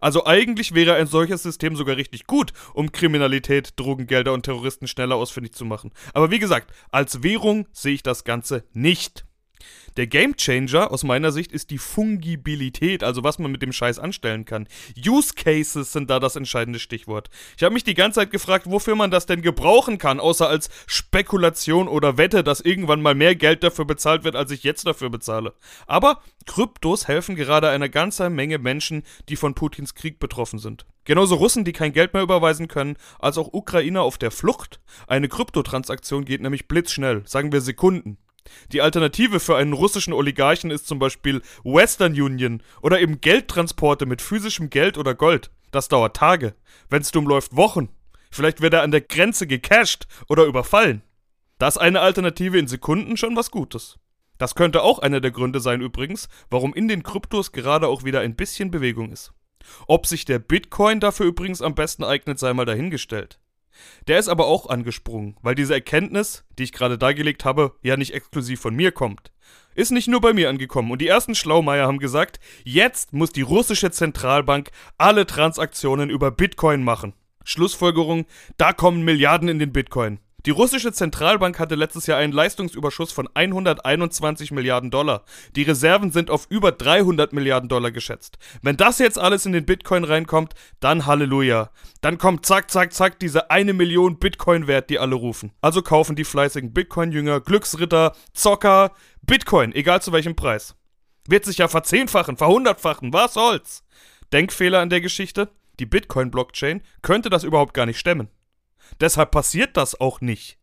Also 0.00 0.26
eigentlich 0.26 0.74
wäre 0.74 0.94
ein 0.94 1.06
solches 1.06 1.42
System 1.42 1.76
sogar 1.76 1.96
richtig 1.96 2.26
gut, 2.26 2.52
um 2.74 2.92
Kriminalität, 2.92 3.74
Drogengelder 3.76 4.32
und 4.32 4.44
Terroristen 4.44 4.88
schneller 4.88 5.16
ausfindig 5.16 5.54
zu 5.54 5.64
machen. 5.64 5.92
Aber 6.14 6.30
wie 6.30 6.38
gesagt, 6.38 6.72
als 6.90 7.22
Währung 7.22 7.66
sehe 7.72 7.94
ich 7.94 8.02
das 8.02 8.24
Ganze 8.24 8.64
nicht. 8.72 9.27
Der 9.96 10.06
Gamechanger 10.06 10.92
aus 10.92 11.02
meiner 11.02 11.32
Sicht 11.32 11.50
ist 11.52 11.70
die 11.70 11.78
Fungibilität, 11.78 13.02
also 13.02 13.24
was 13.24 13.38
man 13.38 13.50
mit 13.50 13.62
dem 13.62 13.72
Scheiß 13.72 13.98
anstellen 13.98 14.44
kann. 14.44 14.68
Use 15.06 15.34
Cases 15.34 15.92
sind 15.92 16.08
da 16.10 16.20
das 16.20 16.36
entscheidende 16.36 16.78
Stichwort. 16.78 17.30
Ich 17.56 17.64
habe 17.64 17.74
mich 17.74 17.84
die 17.84 17.94
ganze 17.94 18.20
Zeit 18.20 18.30
gefragt, 18.30 18.66
wofür 18.68 18.94
man 18.94 19.10
das 19.10 19.26
denn 19.26 19.42
gebrauchen 19.42 19.98
kann, 19.98 20.20
außer 20.20 20.48
als 20.48 20.70
Spekulation 20.86 21.88
oder 21.88 22.16
Wette, 22.16 22.44
dass 22.44 22.60
irgendwann 22.60 23.02
mal 23.02 23.14
mehr 23.14 23.34
Geld 23.34 23.64
dafür 23.64 23.84
bezahlt 23.84 24.24
wird, 24.24 24.36
als 24.36 24.50
ich 24.50 24.62
jetzt 24.62 24.86
dafür 24.86 25.10
bezahle. 25.10 25.54
Aber 25.86 26.22
Kryptos 26.46 27.08
helfen 27.08 27.34
gerade 27.34 27.68
einer 27.68 27.88
ganzen 27.88 28.34
Menge 28.34 28.58
Menschen, 28.58 29.02
die 29.28 29.36
von 29.36 29.54
Putins 29.54 29.94
Krieg 29.94 30.18
betroffen 30.20 30.58
sind. 30.58 30.86
Genauso 31.04 31.36
Russen, 31.36 31.64
die 31.64 31.72
kein 31.72 31.92
Geld 31.92 32.12
mehr 32.12 32.22
überweisen 32.22 32.68
können, 32.68 32.96
als 33.18 33.38
auch 33.38 33.52
Ukrainer 33.52 34.02
auf 34.02 34.18
der 34.18 34.30
Flucht. 34.30 34.78
Eine 35.06 35.28
Kryptotransaktion 35.28 36.24
geht 36.24 36.42
nämlich 36.42 36.68
blitzschnell, 36.68 37.22
sagen 37.24 37.50
wir 37.50 37.62
Sekunden. 37.62 38.18
Die 38.72 38.80
Alternative 38.80 39.40
für 39.40 39.56
einen 39.56 39.72
russischen 39.72 40.12
Oligarchen 40.12 40.70
ist 40.70 40.86
zum 40.86 40.98
Beispiel 40.98 41.42
Western 41.64 42.12
Union 42.12 42.62
oder 42.82 43.00
eben 43.00 43.20
Geldtransporte 43.20 44.06
mit 44.06 44.22
physischem 44.22 44.70
Geld 44.70 44.98
oder 44.98 45.14
Gold. 45.14 45.50
Das 45.70 45.88
dauert 45.88 46.16
Tage. 46.16 46.54
Wenn's 46.88 47.10
dumm 47.10 47.26
läuft, 47.26 47.56
Wochen. 47.56 47.88
Vielleicht 48.30 48.60
wird 48.60 48.74
er 48.74 48.82
an 48.82 48.90
der 48.90 49.00
Grenze 49.00 49.46
gecasht 49.46 50.06
oder 50.28 50.44
überfallen. 50.44 51.02
Das 51.58 51.76
ist 51.76 51.82
eine 51.82 52.00
Alternative 52.00 52.58
in 52.58 52.68
Sekunden 52.68 53.16
schon 53.16 53.36
was 53.36 53.50
Gutes. 53.50 53.98
Das 54.38 54.54
könnte 54.54 54.82
auch 54.82 55.00
einer 55.00 55.20
der 55.20 55.32
Gründe 55.32 55.60
sein 55.60 55.80
übrigens, 55.80 56.28
warum 56.48 56.72
in 56.72 56.86
den 56.86 57.02
Kryptos 57.02 57.52
gerade 57.52 57.88
auch 57.88 58.04
wieder 58.04 58.20
ein 58.20 58.36
bisschen 58.36 58.70
Bewegung 58.70 59.10
ist. 59.10 59.32
Ob 59.86 60.06
sich 60.06 60.24
der 60.24 60.38
Bitcoin 60.38 61.00
dafür 61.00 61.26
übrigens 61.26 61.60
am 61.60 61.74
besten 61.74 62.04
eignet, 62.04 62.38
sei 62.38 62.52
mal 62.52 62.64
dahingestellt. 62.64 63.40
Der 64.06 64.18
ist 64.18 64.28
aber 64.28 64.46
auch 64.46 64.68
angesprungen, 64.68 65.36
weil 65.42 65.54
diese 65.54 65.74
Erkenntnis, 65.74 66.44
die 66.58 66.64
ich 66.64 66.72
gerade 66.72 66.98
dargelegt 66.98 67.44
habe, 67.44 67.74
ja 67.82 67.96
nicht 67.96 68.14
exklusiv 68.14 68.60
von 68.60 68.74
mir 68.74 68.92
kommt. 68.92 69.32
Ist 69.74 69.92
nicht 69.92 70.08
nur 70.08 70.20
bei 70.20 70.32
mir 70.32 70.48
angekommen 70.48 70.90
und 70.90 71.00
die 71.00 71.06
ersten 71.06 71.34
Schlaumeier 71.34 71.86
haben 71.86 71.98
gesagt, 71.98 72.40
jetzt 72.64 73.12
muss 73.12 73.30
die 73.30 73.42
russische 73.42 73.90
Zentralbank 73.90 74.70
alle 74.96 75.24
Transaktionen 75.26 76.10
über 76.10 76.30
Bitcoin 76.30 76.82
machen. 76.82 77.14
Schlussfolgerung, 77.44 78.26
da 78.56 78.72
kommen 78.72 79.04
Milliarden 79.04 79.48
in 79.48 79.58
den 79.58 79.72
Bitcoin. 79.72 80.18
Die 80.46 80.50
russische 80.50 80.92
Zentralbank 80.92 81.58
hatte 81.58 81.74
letztes 81.74 82.06
Jahr 82.06 82.18
einen 82.18 82.32
Leistungsüberschuss 82.32 83.10
von 83.10 83.28
121 83.34 84.52
Milliarden 84.52 84.92
Dollar. 84.92 85.24
Die 85.56 85.64
Reserven 85.64 86.12
sind 86.12 86.30
auf 86.30 86.46
über 86.48 86.70
300 86.70 87.32
Milliarden 87.32 87.68
Dollar 87.68 87.90
geschätzt. 87.90 88.38
Wenn 88.62 88.76
das 88.76 89.00
jetzt 89.00 89.18
alles 89.18 89.46
in 89.46 89.52
den 89.52 89.66
Bitcoin 89.66 90.04
reinkommt, 90.04 90.54
dann 90.78 91.06
Halleluja. 91.06 91.70
Dann 92.02 92.18
kommt 92.18 92.46
zack, 92.46 92.70
zack, 92.70 92.92
zack 92.92 93.18
diese 93.18 93.50
eine 93.50 93.72
Million 93.72 94.20
Bitcoin-Wert, 94.20 94.90
die 94.90 95.00
alle 95.00 95.16
rufen. 95.16 95.50
Also 95.60 95.82
kaufen 95.82 96.14
die 96.14 96.24
fleißigen 96.24 96.72
Bitcoin-Jünger, 96.72 97.40
Glücksritter, 97.40 98.14
Zocker, 98.32 98.92
Bitcoin, 99.22 99.74
egal 99.74 100.02
zu 100.02 100.12
welchem 100.12 100.36
Preis. 100.36 100.76
Wird 101.28 101.46
sich 101.46 101.58
ja 101.58 101.66
verzehnfachen, 101.66 102.36
verhundertfachen, 102.36 103.12
was 103.12 103.34
soll's? 103.34 103.82
Denkfehler 104.32 104.78
an 104.78 104.88
der 104.88 105.00
Geschichte? 105.00 105.50
Die 105.80 105.86
Bitcoin-Blockchain 105.86 106.82
könnte 107.02 107.28
das 107.28 107.42
überhaupt 107.42 107.74
gar 107.74 107.86
nicht 107.86 107.98
stemmen. 107.98 108.28
Deshalb 109.00 109.30
passiert 109.30 109.76
das 109.76 110.00
auch 110.00 110.20
nicht. 110.20 110.58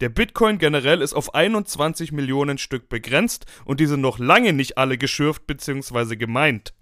Der 0.00 0.08
Bitcoin 0.08 0.58
generell 0.58 1.02
ist 1.02 1.12
auf 1.12 1.34
21 1.34 2.12
Millionen 2.12 2.56
Stück 2.56 2.88
begrenzt 2.88 3.44
und 3.66 3.80
diese 3.80 3.98
noch 3.98 4.18
lange 4.18 4.54
nicht 4.54 4.78
alle 4.78 4.96
geschürft 4.96 5.46
bzw. 5.46 6.16
gemeint. 6.16 6.72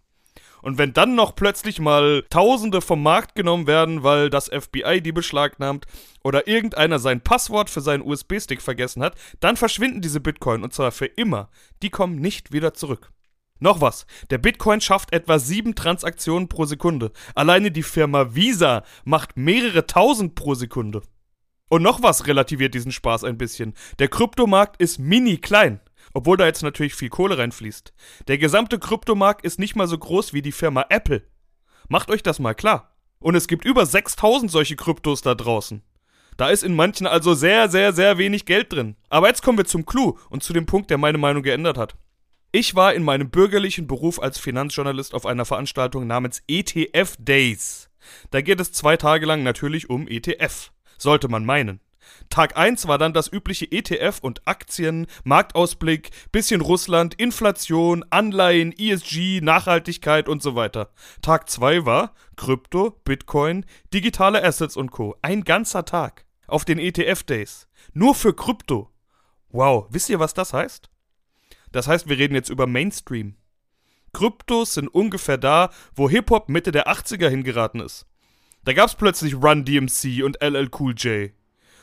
Und 0.63 0.79
wenn 0.79 0.93
dann 0.93 1.15
noch 1.15 1.35
plötzlich 1.35 1.81
mal 1.81 2.25
Tausende 2.31 2.81
vom 2.81 3.03
Markt 3.03 3.35
genommen 3.35 3.67
werden, 3.67 4.03
weil 4.03 4.31
das 4.31 4.49
FBI 4.49 5.01
die 5.01 5.13
beschlagnahmt 5.13 5.87
oder 6.23 6.49
irgendeiner 6.49 6.99
sein 6.99 7.21
Passwort 7.21 7.71
für 7.71 7.81
seinen 7.81 8.03
USB-Stick 8.03 8.63
vergessen 8.63 9.03
hat, 9.03 9.17
dann 9.41 9.57
verschwinden 9.57 10.01
diese 10.01 10.21
Bitcoin 10.21 10.63
und 10.63 10.73
zwar 10.73 10.93
für 10.93 11.07
immer. 11.07 11.49
Die 11.83 11.91
kommen 11.91 12.17
nicht 12.17 12.53
wieder 12.53 12.75
zurück. 12.75 13.13
Noch 13.61 13.81
was. 13.81 14.07
Der 14.31 14.39
Bitcoin 14.39 14.81
schafft 14.81 15.13
etwa 15.13 15.39
sieben 15.39 15.75
Transaktionen 15.75 16.49
pro 16.49 16.65
Sekunde. 16.65 17.13
Alleine 17.35 17.71
die 17.71 17.83
Firma 17.83 18.35
Visa 18.35 18.85
macht 19.05 19.37
mehrere 19.37 19.87
tausend 19.87 20.35
pro 20.35 20.55
Sekunde. 20.55 21.03
Und 21.69 21.83
noch 21.83 22.03
was 22.03 22.27
relativiert 22.27 22.75
diesen 22.75 22.93
Spaß 22.93 23.25
ein 23.25 23.39
bisschen. 23.39 23.75
Der 23.99 24.09
Kryptomarkt 24.09 24.81
ist 24.81 24.99
mini 24.99 25.39
klein. 25.39 25.81
Obwohl 26.15 26.37
da 26.37 26.47
jetzt 26.47 26.63
natürlich 26.63 26.95
viel 26.95 27.11
Kohle 27.11 27.37
reinfließt. 27.37 27.93
Der 28.29 28.39
gesamte 28.39 28.79
Kryptomarkt 28.79 29.45
ist 29.45 29.59
nicht 29.59 29.77
mal 29.77 29.87
so 29.87 29.99
groß 29.99 30.33
wie 30.33 30.43
die 30.43 30.53
Firma 30.53 30.87
Apple. 30.89 31.23
Macht 31.89 32.11
euch 32.11 32.23
das 32.23 32.39
mal 32.39 32.55
klar. 32.55 32.97
Und 33.19 33.35
es 33.35 33.49
gibt 33.49 33.65
über 33.65 33.85
6000 33.85 34.51
solche 34.51 34.77
Kryptos 34.77 35.23
da 35.23 35.35
draußen. 35.35 35.83
Da 36.37 36.49
ist 36.51 36.63
in 36.63 36.77
manchen 36.77 37.07
also 37.07 37.35
sehr, 37.35 37.69
sehr, 37.69 37.93
sehr 37.93 38.17
wenig 38.17 38.47
Geld 38.47 38.73
drin. 38.73 38.97
Aber 39.11 39.27
jetzt 39.27 39.43
kommen 39.43 39.59
wir 39.59 39.65
zum 39.65 39.85
Clou 39.85 40.19
und 40.31 40.43
zu 40.43 40.53
dem 40.53 40.67
Punkt, 40.67 40.89
der 40.89 40.97
meine 40.97 41.19
Meinung 41.19 41.43
geändert 41.43 41.77
hat. 41.77 41.97
Ich 42.51 42.75
war 42.75 42.95
in 42.95 43.03
meinem 43.03 43.29
bürgerlichen 43.29 43.87
Beruf 43.87 44.19
als 44.19 44.39
Finanzjournalist 44.39 45.13
auf 45.13 45.27
einer 45.27 45.45
Veranstaltung 45.45 46.07
namens 46.07 46.43
ETF 46.49 47.15
Days. 47.19 47.91
Da 48.31 48.41
geht 48.41 48.59
es 48.59 48.73
zwei 48.73 48.97
Tage 48.97 49.27
lang 49.27 49.43
natürlich 49.43 49.91
um 49.91 50.09
ETF. 50.09 50.71
Sollte 50.97 51.29
man 51.29 51.45
meinen. 51.45 51.81
Tag 52.31 52.57
1 52.57 52.89
war 52.89 52.97
dann 52.97 53.13
das 53.13 53.31
übliche 53.31 53.71
ETF 53.71 54.21
und 54.23 54.49
Aktien, 54.49 55.09
Marktausblick, 55.25 56.09
bisschen 56.33 56.63
Russland, 56.63 57.13
Inflation, 57.21 58.03
Anleihen, 58.09 58.73
ESG, 58.73 59.43
Nachhaltigkeit 59.43 60.27
und 60.27 60.43
so 60.43 60.55
weiter. 60.55 60.91
Tag 61.21 61.51
2 61.51 61.85
war 61.85 62.15
Krypto, 62.37 62.99
Bitcoin, 63.05 63.67
digitale 63.93 64.43
Assets 64.43 64.75
und 64.75 64.91
Co. 64.91 65.17
Ein 65.21 65.45
ganzer 65.45 65.85
Tag 65.85 66.25
auf 66.47 66.65
den 66.65 66.79
ETF 66.79 67.25
Days. 67.25 67.69
Nur 67.93 68.15
für 68.15 68.35
Krypto. 68.35 68.91
Wow, 69.51 69.87
wisst 69.91 70.09
ihr, 70.09 70.19
was 70.19 70.33
das 70.33 70.55
heißt? 70.55 70.89
Das 71.73 71.89
heißt, 71.89 72.09
wir 72.09 72.19
reden 72.19 72.35
jetzt 72.35 72.51
über 72.51 72.67
Mainstream. 72.67 73.37
Kryptos 74.13 74.75
sind 74.75 74.89
ungefähr 74.89 75.39
da, 75.39 75.71
wo 75.95 76.09
Hip-Hop 76.09 76.49
Mitte 76.49 76.73
der 76.73 76.89
80er 76.89 77.29
hingeraten 77.29 77.81
ist. 77.81 78.07
Da 78.65 78.73
gab's 78.73 78.95
plötzlich 78.95 79.35
Run 79.35 79.65
DMC 79.65 80.23
und 80.25 80.43
LL 80.43 80.71
Cool 80.79 80.95
J. 80.95 81.31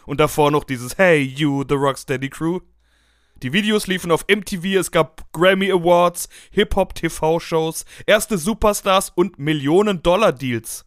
Und 0.06 0.20
davor 0.20 0.52
noch 0.52 0.64
dieses 0.64 0.98
Hey 0.98 1.22
You, 1.22 1.64
The 1.68 1.76
Rocksteady 1.76 2.30
Crew. 2.30 2.60
Die 3.44 3.54
Videos 3.54 3.88
liefen 3.88 4.12
auf 4.12 4.26
MTV, 4.30 4.80
es 4.80 4.92
gab 4.92 5.32
Grammy 5.34 5.72
Awards, 5.72 6.30
Hip-Hop-TV-Shows, 6.52 7.86
erste 8.06 8.38
Superstars 8.38 9.10
und 9.10 9.38
Millionen-Dollar-Deals. 9.40 10.86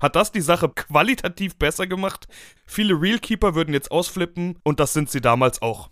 Hat 0.00 0.16
das 0.16 0.32
die 0.32 0.40
Sache 0.40 0.68
qualitativ 0.68 1.56
besser 1.56 1.86
gemacht? 1.86 2.26
Viele 2.66 3.00
Realkeeper 3.00 3.54
würden 3.54 3.74
jetzt 3.74 3.90
ausflippen 3.90 4.58
und 4.64 4.80
das 4.80 4.94
sind 4.94 5.10
sie 5.10 5.20
damals 5.20 5.62
auch. 5.62 5.91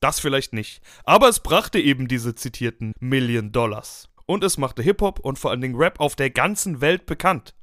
Das 0.00 0.20
vielleicht 0.20 0.52
nicht. 0.52 0.80
Aber 1.04 1.28
es 1.28 1.40
brachte 1.40 1.78
eben 1.80 2.08
diese 2.08 2.34
zitierten 2.34 2.92
Million 3.00 3.52
Dollars. 3.52 4.08
Und 4.26 4.44
es 4.44 4.58
machte 4.58 4.82
Hip-Hop 4.82 5.20
und 5.20 5.38
vor 5.38 5.50
allen 5.50 5.60
Dingen 5.60 5.76
Rap 5.76 6.00
auf 6.00 6.14
der 6.14 6.30
ganzen 6.30 6.80
Welt 6.80 7.06
bekannt. 7.06 7.54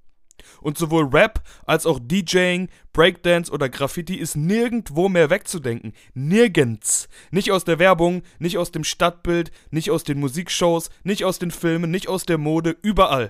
Und 0.61 0.77
sowohl 0.77 1.05
Rap 1.05 1.43
als 1.65 1.85
auch 1.85 1.99
DJing, 2.01 2.69
Breakdance 2.91 3.51
oder 3.51 3.69
Graffiti 3.69 4.15
ist 4.15 4.35
nirgendwo 4.35 5.09
mehr 5.09 5.29
wegzudenken. 5.29 5.93
Nirgends. 6.13 7.07
Nicht 7.31 7.51
aus 7.51 7.63
der 7.63 7.79
Werbung, 7.79 8.23
nicht 8.39 8.57
aus 8.57 8.71
dem 8.71 8.83
Stadtbild, 8.83 9.51
nicht 9.71 9.91
aus 9.91 10.03
den 10.03 10.19
Musikshows, 10.19 10.89
nicht 11.03 11.23
aus 11.23 11.39
den 11.39 11.51
Filmen, 11.51 11.91
nicht 11.91 12.07
aus 12.07 12.25
der 12.25 12.37
Mode, 12.37 12.75
überall. 12.81 13.29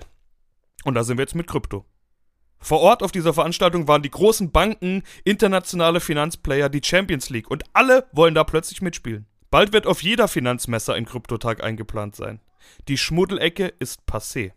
Und 0.84 0.94
da 0.94 1.04
sind 1.04 1.18
wir 1.18 1.22
jetzt 1.22 1.34
mit 1.34 1.46
Krypto. 1.46 1.84
Vor 2.58 2.80
Ort 2.80 3.02
auf 3.02 3.12
dieser 3.12 3.34
Veranstaltung 3.34 3.86
waren 3.86 4.02
die 4.02 4.10
großen 4.10 4.50
Banken, 4.50 5.02
internationale 5.24 6.00
Finanzplayer, 6.00 6.68
die 6.68 6.82
Champions 6.82 7.30
League 7.30 7.50
und 7.50 7.64
alle 7.72 8.06
wollen 8.12 8.34
da 8.34 8.44
plötzlich 8.44 8.82
mitspielen. 8.82 9.26
Bald 9.50 9.72
wird 9.72 9.86
auf 9.86 10.02
jeder 10.02 10.28
Finanzmesse 10.28 10.94
ein 10.94 11.06
Kryptotag 11.06 11.62
eingeplant 11.62 12.16
sein. 12.16 12.40
Die 12.88 12.98
Schmuddelecke 12.98 13.72
ist 13.78 14.00
passé. 14.08 14.52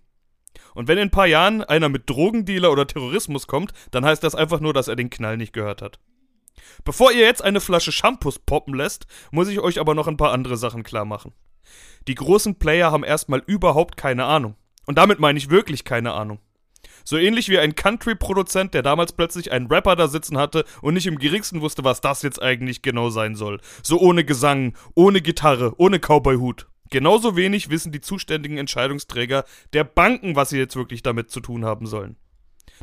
Und 0.73 0.87
wenn 0.87 0.97
in 0.97 1.03
ein 1.03 1.11
paar 1.11 1.27
Jahren 1.27 1.63
einer 1.63 1.89
mit 1.89 2.09
Drogendealer 2.09 2.71
oder 2.71 2.87
Terrorismus 2.87 3.47
kommt, 3.47 3.73
dann 3.91 4.05
heißt 4.05 4.23
das 4.23 4.35
einfach 4.35 4.59
nur, 4.59 4.73
dass 4.73 4.87
er 4.87 4.95
den 4.95 5.09
Knall 5.09 5.37
nicht 5.37 5.53
gehört 5.53 5.81
hat. 5.81 5.99
Bevor 6.83 7.11
ihr 7.11 7.25
jetzt 7.25 7.43
eine 7.43 7.61
Flasche 7.61 7.91
Shampoos 7.91 8.39
poppen 8.39 8.73
lässt, 8.73 9.05
muss 9.31 9.47
ich 9.47 9.59
euch 9.59 9.79
aber 9.79 9.93
noch 9.93 10.07
ein 10.07 10.17
paar 10.17 10.31
andere 10.31 10.57
Sachen 10.57 10.83
klar 10.83 11.05
machen. 11.05 11.33
Die 12.07 12.15
großen 12.15 12.55
Player 12.55 12.91
haben 12.91 13.03
erstmal 13.03 13.43
überhaupt 13.45 13.97
keine 13.97 14.25
Ahnung. 14.25 14.55
Und 14.85 14.97
damit 14.97 15.19
meine 15.19 15.37
ich 15.37 15.49
wirklich 15.49 15.83
keine 15.83 16.13
Ahnung. 16.13 16.39
So 17.09 17.17
ähnlich 17.17 17.49
wie 17.49 17.57
ein 17.57 17.73
Country-Produzent, 17.73 18.75
der 18.75 18.83
damals 18.83 19.13
plötzlich 19.13 19.51
einen 19.51 19.65
Rapper 19.65 19.95
da 19.95 20.07
sitzen 20.07 20.37
hatte 20.37 20.63
und 20.83 20.93
nicht 20.93 21.07
im 21.07 21.17
geringsten 21.17 21.59
wusste, 21.59 21.83
was 21.83 22.01
das 22.01 22.21
jetzt 22.21 22.39
eigentlich 22.39 22.83
genau 22.83 23.09
sein 23.09 23.33
soll. 23.33 23.59
So 23.81 23.99
ohne 23.99 24.23
Gesang, 24.23 24.77
ohne 24.93 25.19
Gitarre, 25.19 25.73
ohne 25.77 25.97
Cowboy-Hut. 25.97 26.67
Genauso 26.91 27.35
wenig 27.35 27.71
wissen 27.71 27.91
die 27.91 28.01
zuständigen 28.01 28.59
Entscheidungsträger 28.59 29.45
der 29.73 29.85
Banken, 29.85 30.35
was 30.35 30.49
sie 30.49 30.59
jetzt 30.59 30.75
wirklich 30.75 31.01
damit 31.01 31.31
zu 31.31 31.39
tun 31.39 31.65
haben 31.65 31.87
sollen. 31.87 32.15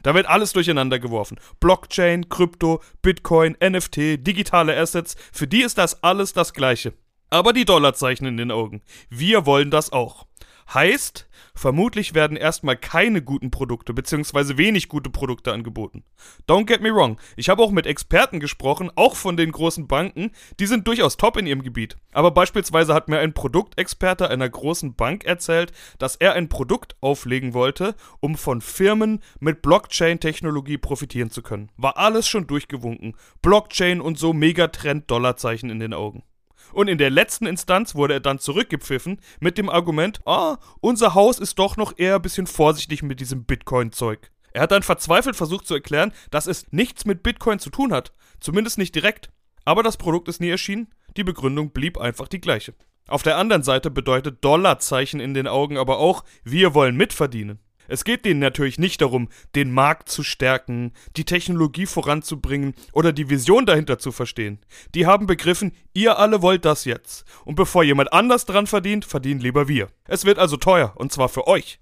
Da 0.03 0.13
wird 0.13 0.27
alles 0.27 0.53
durcheinander 0.53 0.99
geworfen. 0.99 1.39
Blockchain, 1.61 2.29
Krypto, 2.29 2.83
Bitcoin, 3.03 3.57
NFT, 3.63 4.27
digitale 4.27 4.77
Assets, 4.77 5.15
für 5.31 5.47
die 5.47 5.63
ist 5.63 5.79
das 5.79 6.03
alles 6.03 6.33
das 6.33 6.53
gleiche. 6.53 6.95
Aber 7.31 7.53
die 7.53 7.65
Dollarzeichen 7.65 8.27
in 8.27 8.37
den 8.37 8.51
Augen. 8.51 8.83
Wir 9.09 9.47
wollen 9.47 9.71
das 9.71 9.93
auch. 9.93 10.27
Heißt, 10.75 11.29
vermutlich 11.55 12.15
werden 12.15 12.37
erstmal 12.37 12.77
keine 12.77 13.23
guten 13.23 13.53
Produkte 13.53 13.95
bzw. 13.95 14.57
wenig 14.57 14.89
gute 14.89 15.11
Produkte 15.11 15.53
angeboten. 15.53 16.03
Don't 16.49 16.67
get 16.67 16.83
me 16.83 16.93
wrong, 16.93 17.21
ich 17.37 17.49
habe 17.49 17.63
auch 17.63 17.71
mit 17.71 17.87
Experten 17.87 18.41
gesprochen, 18.41 18.91
auch 18.97 19.15
von 19.15 19.37
den 19.37 19.53
großen 19.53 19.87
Banken, 19.87 20.33
die 20.59 20.67
sind 20.67 20.89
durchaus 20.89 21.17
top 21.17 21.37
in 21.37 21.47
ihrem 21.47 21.63
Gebiet. 21.63 21.97
Aber 22.13 22.33
beispielsweise 22.33 22.95
hat 22.95 23.09
mir 23.09 23.21
ein 23.21 23.33
Produktexperte 23.33 24.29
einer 24.29 24.49
großen 24.49 24.95
Bank 24.95 25.25
erzählt, 25.25 25.73
dass 25.99 26.17
er 26.17 26.33
ein 26.33 26.49
Produkt 26.49 26.97
auflegen 27.01 27.55
wollte, 27.55 27.95
um 28.19 28.37
von 28.37 28.61
Firmen 28.61 29.23
mit 29.39 29.63
Blockchain-Technologie 29.63 30.79
profitieren 30.79 31.31
zu 31.31 31.43
können. 31.43 31.71
War 31.77 31.97
alles 31.97 32.27
schon 32.27 32.49
durchgewunken. 32.49 33.15
Blockchain 33.41 34.01
und 34.01 34.19
so 34.19 34.33
Megatrend 34.33 35.11
Dollarzeichen 35.11 35.71
in 35.71 35.79
den 35.79 35.95
Augen. 35.95 36.25
Und 36.73 36.89
in 36.89 36.99
der 36.99 37.11
letzten 37.11 37.47
Instanz 37.47 37.95
wurde 37.95 38.15
er 38.15 38.21
dann 38.21 38.39
zurückgepfiffen 38.39 39.21
mit 39.41 39.59
dem 39.59 39.69
Argument, 39.69 40.21
ah, 40.27 40.59
unser 40.81 41.15
Haus 41.15 41.39
ist 41.39 41.59
doch 41.59 41.77
noch 41.77 41.95
eher 41.97 42.17
ein 42.17 42.23
bisschen 42.23 42.47
vorsichtig 42.47 43.03
mit 43.03 43.21
diesem 43.21 43.45
Bitcoin-Zeug. 43.45 44.31
Er 44.53 44.63
hat 44.63 44.73
dann 44.73 44.83
verzweifelt 44.83 45.37
versucht 45.37 45.67
zu 45.67 45.75
erklären, 45.75 46.13
dass 46.31 46.47
es 46.47 46.73
nichts 46.73 47.05
mit 47.05 47.23
Bitcoin 47.23 47.59
zu 47.59 47.71
tun 47.71 47.93
hat, 47.93 48.13
zumindest 48.41 48.79
nicht 48.79 48.95
direkt. 48.95 49.31
Aber 49.65 49.83
das 49.83 49.97
Produkt 49.97 50.29
ist 50.29 50.41
nie 50.41 50.49
erschienen, 50.49 50.89
die 51.17 51.25
Begründung 51.25 51.73
blieb 51.73 51.99
einfach 51.99 52.29
die 52.29 52.41
gleiche. 52.41 52.75
Auf 53.09 53.23
der 53.23 53.37
anderen 53.37 53.63
Seite 53.63 53.91
bedeutet 53.91 54.45
Dollarzeichen 54.45 55.21
in 55.21 55.35
den 55.35 55.47
Augen 55.47 55.77
aber 55.77 55.99
auch, 55.99 56.25
wir 56.43 56.75
wollen 56.75 56.97
mitverdienen. 56.97 57.61
Es 57.89 58.05
geht 58.05 58.25
denen 58.25 58.41
natürlich 58.41 58.79
nicht 58.79 59.01
darum, 59.01 59.29
den 59.55 59.73
Markt 59.73 60.09
zu 60.09 60.23
stärken, 60.23 60.93
die 61.17 61.25
Technologie 61.25 61.87
voranzubringen 61.87 62.75
oder 62.93 63.13
die 63.13 63.31
Vision 63.31 63.67
dahinter 63.67 63.99
zu 63.99 64.13
verstehen. 64.13 64.61
Die 64.95 65.07
haben 65.07 65.27
begriffen, 65.27 65.73
ihr 65.93 66.19
alle 66.19 66.43
wollt 66.43 66.65
das 66.65 66.85
jetzt. 66.85 67.25
Und 67.45 67.55
bevor 67.55 67.85
jemand 67.85 68.13
anders 68.13 68.47
dran 68.47 68.67
verdient, 68.67 69.05
verdienen 69.05 69.41
lieber 69.41 69.69
wir. 69.69 69.89
Es 70.07 70.25
wird 70.25 70.39
also 70.39 70.57
teuer, 70.57 70.95
und 70.97 71.13
zwar 71.13 71.29
für 71.29 71.47
euch. 71.47 71.79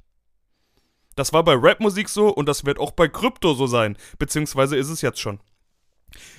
Das 1.17 1.33
war 1.33 1.45
bei 1.45 1.55
Rapmusik 1.57 2.09
so 2.09 2.29
und 2.29 2.47
das 2.47 2.65
wird 2.65 2.79
auch 2.79 2.91
bei 2.91 3.09
Krypto 3.09 3.55
so 3.55 3.67
sein, 3.67 3.97
beziehungsweise 4.19 4.77
ist 4.77 4.89
es 4.89 5.01
jetzt 5.01 5.21
schon. 5.21 5.39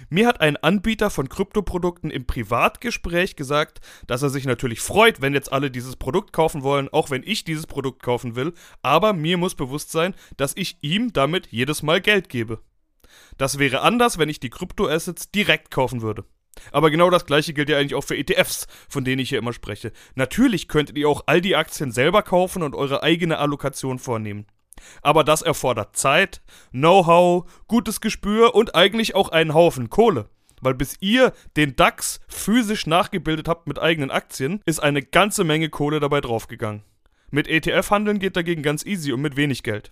Mir 0.09 0.27
hat 0.27 0.41
ein 0.41 0.57
Anbieter 0.57 1.09
von 1.09 1.29
Kryptoprodukten 1.29 2.11
im 2.11 2.25
Privatgespräch 2.25 3.35
gesagt, 3.35 3.81
dass 4.07 4.21
er 4.21 4.29
sich 4.29 4.45
natürlich 4.45 4.81
freut, 4.81 5.21
wenn 5.21 5.33
jetzt 5.33 5.51
alle 5.51 5.71
dieses 5.71 5.95
Produkt 5.95 6.33
kaufen 6.33 6.63
wollen, 6.63 6.89
auch 6.89 7.09
wenn 7.09 7.23
ich 7.23 7.43
dieses 7.43 7.67
Produkt 7.67 8.03
kaufen 8.03 8.35
will, 8.35 8.53
aber 8.81 9.13
mir 9.13 9.37
muss 9.37 9.55
bewusst 9.55 9.91
sein, 9.91 10.13
dass 10.37 10.53
ich 10.55 10.77
ihm 10.81 11.13
damit 11.13 11.47
jedes 11.47 11.83
Mal 11.83 12.01
Geld 12.01 12.29
gebe. 12.29 12.59
Das 13.37 13.59
wäre 13.59 13.81
anders, 13.81 14.17
wenn 14.17 14.29
ich 14.29 14.39
die 14.39 14.49
Kryptoassets 14.49 15.31
direkt 15.31 15.71
kaufen 15.71 16.01
würde. 16.01 16.25
Aber 16.71 16.89
genau 16.89 17.09
das 17.09 17.25
gleiche 17.25 17.53
gilt 17.53 17.69
ja 17.69 17.77
eigentlich 17.77 17.95
auch 17.95 18.03
für 18.03 18.17
ETFs, 18.17 18.67
von 18.87 19.03
denen 19.03 19.19
ich 19.19 19.29
hier 19.29 19.39
immer 19.39 19.53
spreche. 19.53 19.91
Natürlich 20.15 20.67
könntet 20.67 20.97
ihr 20.97 21.09
auch 21.09 21.23
all 21.25 21.41
die 21.41 21.55
Aktien 21.55 21.91
selber 21.91 22.23
kaufen 22.23 22.63
und 22.63 22.75
eure 22.75 23.03
eigene 23.03 23.37
Allokation 23.37 23.99
vornehmen. 23.99 24.45
Aber 25.01 25.23
das 25.23 25.41
erfordert 25.41 25.95
Zeit, 25.95 26.41
Know-how, 26.71 27.45
gutes 27.67 28.01
Gespür 28.01 28.55
und 28.55 28.75
eigentlich 28.75 29.15
auch 29.15 29.29
einen 29.29 29.53
Haufen 29.53 29.89
Kohle. 29.89 30.29
Weil 30.61 30.73
bis 30.73 30.95
ihr 30.99 31.33
den 31.57 31.75
DAX 31.75 32.19
physisch 32.27 32.87
nachgebildet 32.87 33.47
habt 33.47 33.67
mit 33.67 33.79
eigenen 33.79 34.11
Aktien, 34.11 34.61
ist 34.65 34.81
eine 34.81 35.01
ganze 35.01 35.43
Menge 35.43 35.69
Kohle 35.69 35.99
dabei 35.99 36.21
draufgegangen. 36.21 36.83
Mit 37.31 37.47
ETF-Handeln 37.47 38.19
geht 38.19 38.35
dagegen 38.35 38.63
ganz 38.63 38.85
easy 38.85 39.11
und 39.11 39.21
mit 39.21 39.35
wenig 39.35 39.63
Geld. 39.63 39.91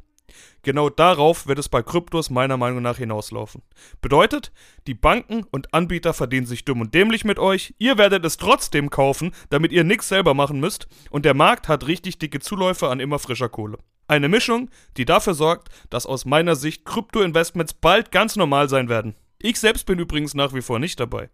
Genau 0.62 0.90
darauf 0.90 1.48
wird 1.48 1.60
es 1.60 1.70
bei 1.70 1.84
Kryptos 1.84 2.30
meiner 2.30 2.58
Meinung 2.58 2.82
nach 2.82 2.98
hinauslaufen. 2.98 3.62
Bedeutet, 4.02 4.52
die 4.88 4.94
Banken 4.94 5.44
und 5.52 5.74
Anbieter 5.74 6.14
verdienen 6.14 6.46
sich 6.46 6.66
dumm 6.66 6.82
und 6.82 6.94
dämlich 6.94 7.26
mit 7.26 7.40
euch, 7.40 7.76
ihr 7.78 7.98
werdet 7.98 8.26
es 8.26 8.38
trotzdem 8.38 8.90
kaufen, 8.90 9.34
damit 9.50 9.72
ihr 9.72 9.84
nichts 9.84 10.08
selber 10.08 10.34
machen 10.34 10.60
müsst, 10.60 10.88
und 11.10 11.26
der 11.26 11.34
Markt 11.34 11.68
hat 11.68 11.88
richtig 11.88 12.20
dicke 12.20 12.40
Zuläufe 12.40 12.88
an 12.90 13.00
immer 13.00 13.20
frischer 13.20 13.50
Kohle. 13.50 13.78
Eine 14.08 14.30
Mischung, 14.30 14.70
die 14.98 15.06
dafür 15.06 15.34
sorgt, 15.34 15.70
dass 15.90 16.06
aus 16.06 16.26
meiner 16.26 16.56
Sicht 16.56 16.86
Krypto-Investments 16.86 17.74
bald 17.74 18.12
ganz 18.12 18.36
normal 18.36 18.70
sein 18.70 18.90
werden. 18.90 19.16
Ich 19.40 19.60
selbst 19.60 19.86
bin 19.86 20.00
übrigens 20.00 20.34
nach 20.34 20.54
wie 20.54 20.62
vor 20.62 20.80
nicht 20.80 21.00
dabei. 21.00 21.30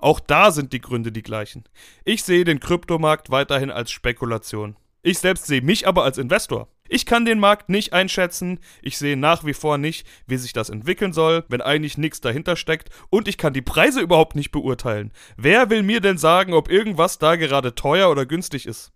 Auch 0.00 0.20
da 0.20 0.50
sind 0.50 0.72
die 0.72 0.80
Gründe 0.80 1.12
die 1.12 1.22
gleichen. 1.22 1.64
Ich 2.04 2.24
sehe 2.24 2.44
den 2.44 2.60
Kryptomarkt 2.60 3.30
weiterhin 3.30 3.70
als 3.70 3.90
Spekulation. 3.90 4.76
Ich 5.02 5.18
selbst 5.18 5.46
sehe 5.46 5.62
mich 5.62 5.86
aber 5.86 6.04
als 6.04 6.18
Investor. 6.18 6.68
Ich 6.88 7.06
kann 7.06 7.24
den 7.24 7.40
Markt 7.40 7.70
nicht 7.70 7.92
einschätzen, 7.92 8.60
ich 8.82 8.98
sehe 8.98 9.16
nach 9.16 9.44
wie 9.44 9.54
vor 9.54 9.78
nicht, 9.78 10.06
wie 10.26 10.36
sich 10.36 10.52
das 10.52 10.68
entwickeln 10.68 11.12
soll, 11.12 11.44
wenn 11.48 11.62
eigentlich 11.62 11.96
nichts 11.96 12.20
dahinter 12.20 12.54
steckt, 12.54 12.90
und 13.08 13.28
ich 13.28 13.38
kann 13.38 13.54
die 13.54 13.62
Preise 13.62 14.00
überhaupt 14.00 14.36
nicht 14.36 14.50
beurteilen. 14.50 15.10
Wer 15.36 15.70
will 15.70 15.82
mir 15.82 16.00
denn 16.00 16.18
sagen, 16.18 16.52
ob 16.52 16.70
irgendwas 16.70 17.18
da 17.18 17.36
gerade 17.36 17.74
teuer 17.74 18.10
oder 18.10 18.26
günstig 18.26 18.66
ist? 18.66 18.92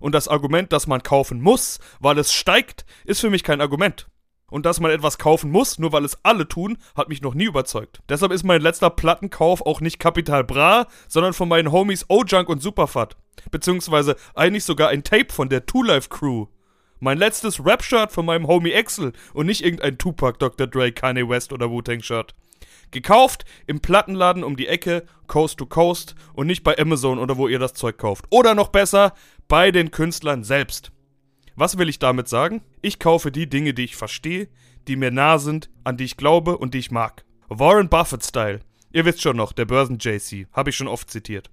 Und 0.00 0.14
das 0.14 0.28
Argument, 0.28 0.72
dass 0.72 0.86
man 0.86 1.02
kaufen 1.02 1.40
muss, 1.40 1.78
weil 2.00 2.18
es 2.18 2.32
steigt, 2.32 2.84
ist 3.04 3.20
für 3.20 3.30
mich 3.30 3.44
kein 3.44 3.60
Argument. 3.60 4.06
Und 4.50 4.66
dass 4.66 4.78
man 4.78 4.90
etwas 4.90 5.18
kaufen 5.18 5.50
muss, 5.50 5.78
nur 5.78 5.92
weil 5.92 6.04
es 6.04 6.18
alle 6.22 6.46
tun, 6.46 6.78
hat 6.94 7.08
mich 7.08 7.22
noch 7.22 7.34
nie 7.34 7.46
überzeugt. 7.46 8.00
Deshalb 8.08 8.30
ist 8.30 8.44
mein 8.44 8.60
letzter 8.60 8.90
Plattenkauf 8.90 9.62
auch 9.62 9.80
nicht 9.80 9.98
Capital 9.98 10.44
Bra, 10.44 10.86
sondern 11.08 11.32
von 11.32 11.48
meinen 11.48 11.72
Homies 11.72 12.04
O-Junk 12.08 12.48
und 12.48 12.62
Superfat. 12.62 13.16
Beziehungsweise 13.50 14.16
eigentlich 14.34 14.64
sogar 14.64 14.90
ein 14.90 15.02
Tape 15.02 15.32
von 15.32 15.48
der 15.48 15.66
Two 15.66 15.82
Life 15.82 16.08
Crew. 16.08 16.46
Mein 17.00 17.18
letztes 17.18 17.64
Rap-Shirt 17.64 18.12
von 18.12 18.24
meinem 18.24 18.46
Homie 18.46 18.74
Axel 18.74 19.12
und 19.32 19.46
nicht 19.46 19.64
irgendein 19.64 19.98
Tupac, 19.98 20.38
Dr. 20.38 20.66
Dre, 20.66 20.92
Kanye 20.92 21.28
West 21.28 21.52
oder 21.52 21.70
Wu-Tang-Shirt. 21.70 22.34
Gekauft 22.94 23.44
im 23.66 23.80
Plattenladen 23.80 24.44
um 24.44 24.56
die 24.56 24.68
Ecke, 24.68 25.04
Coast 25.26 25.58
to 25.58 25.66
Coast 25.66 26.14
und 26.32 26.46
nicht 26.46 26.62
bei 26.62 26.78
Amazon 26.78 27.18
oder 27.18 27.36
wo 27.36 27.48
ihr 27.48 27.58
das 27.58 27.74
Zeug 27.74 27.98
kauft. 27.98 28.26
Oder 28.30 28.54
noch 28.54 28.68
besser, 28.68 29.14
bei 29.48 29.72
den 29.72 29.90
Künstlern 29.90 30.44
selbst. 30.44 30.92
Was 31.56 31.76
will 31.76 31.88
ich 31.88 31.98
damit 31.98 32.28
sagen? 32.28 32.62
Ich 32.82 33.00
kaufe 33.00 33.32
die 33.32 33.48
Dinge, 33.48 33.74
die 33.74 33.82
ich 33.82 33.96
verstehe, 33.96 34.48
die 34.86 34.94
mir 34.94 35.10
nah 35.10 35.38
sind, 35.38 35.70
an 35.82 35.96
die 35.96 36.04
ich 36.04 36.16
glaube 36.16 36.56
und 36.56 36.72
die 36.72 36.78
ich 36.78 36.92
mag. 36.92 37.24
Warren 37.48 37.88
Buffett-Style. 37.88 38.60
Ihr 38.92 39.04
wisst 39.04 39.22
schon 39.22 39.36
noch, 39.36 39.52
der 39.52 39.64
Börsen-JC. 39.64 40.46
Habe 40.52 40.70
ich 40.70 40.76
schon 40.76 40.86
oft 40.86 41.10
zitiert. 41.10 41.50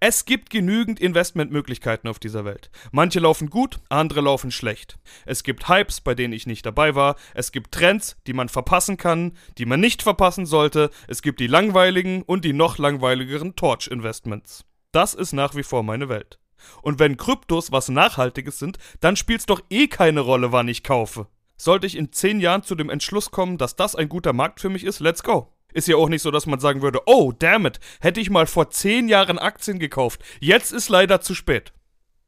Es 0.00 0.24
gibt 0.24 0.50
genügend 0.50 1.00
Investmentmöglichkeiten 1.00 2.08
auf 2.08 2.20
dieser 2.20 2.44
Welt. 2.44 2.70
Manche 2.92 3.18
laufen 3.18 3.50
gut, 3.50 3.80
andere 3.88 4.20
laufen 4.20 4.52
schlecht. 4.52 4.96
Es 5.26 5.42
gibt 5.42 5.68
Hypes, 5.68 6.00
bei 6.00 6.14
denen 6.14 6.32
ich 6.32 6.46
nicht 6.46 6.64
dabei 6.64 6.94
war. 6.94 7.16
Es 7.34 7.50
gibt 7.50 7.72
Trends, 7.72 8.16
die 8.28 8.32
man 8.32 8.48
verpassen 8.48 8.96
kann, 8.96 9.36
die 9.58 9.66
man 9.66 9.80
nicht 9.80 10.02
verpassen 10.02 10.46
sollte. 10.46 10.90
Es 11.08 11.20
gibt 11.20 11.40
die 11.40 11.48
langweiligen 11.48 12.22
und 12.22 12.44
die 12.44 12.52
noch 12.52 12.78
langweiligeren 12.78 13.56
Torch-Investments. 13.56 14.64
Das 14.92 15.14
ist 15.14 15.32
nach 15.32 15.56
wie 15.56 15.64
vor 15.64 15.82
meine 15.82 16.08
Welt. 16.08 16.38
Und 16.80 17.00
wenn 17.00 17.16
Kryptos 17.16 17.72
was 17.72 17.88
Nachhaltiges 17.88 18.60
sind, 18.60 18.78
dann 19.00 19.16
spielt's 19.16 19.46
doch 19.46 19.62
eh 19.68 19.88
keine 19.88 20.20
Rolle, 20.20 20.52
wann 20.52 20.68
ich 20.68 20.84
kaufe. 20.84 21.26
Sollte 21.56 21.88
ich 21.88 21.96
in 21.96 22.12
10 22.12 22.38
Jahren 22.38 22.62
zu 22.62 22.76
dem 22.76 22.88
Entschluss 22.88 23.32
kommen, 23.32 23.58
dass 23.58 23.74
das 23.74 23.96
ein 23.96 24.08
guter 24.08 24.32
Markt 24.32 24.60
für 24.60 24.68
mich 24.68 24.84
ist, 24.84 25.00
let's 25.00 25.24
go. 25.24 25.52
Ist 25.78 25.86
ja 25.86 25.94
auch 25.94 26.08
nicht 26.08 26.22
so, 26.22 26.32
dass 26.32 26.46
man 26.46 26.58
sagen 26.58 26.82
würde, 26.82 27.02
oh, 27.06 27.30
damn 27.30 27.64
it, 27.64 27.78
hätte 28.00 28.18
ich 28.18 28.30
mal 28.30 28.48
vor 28.48 28.68
zehn 28.68 29.08
Jahren 29.08 29.38
Aktien 29.38 29.78
gekauft. 29.78 30.20
Jetzt 30.40 30.72
ist 30.72 30.88
leider 30.88 31.20
zu 31.20 31.36
spät. 31.36 31.72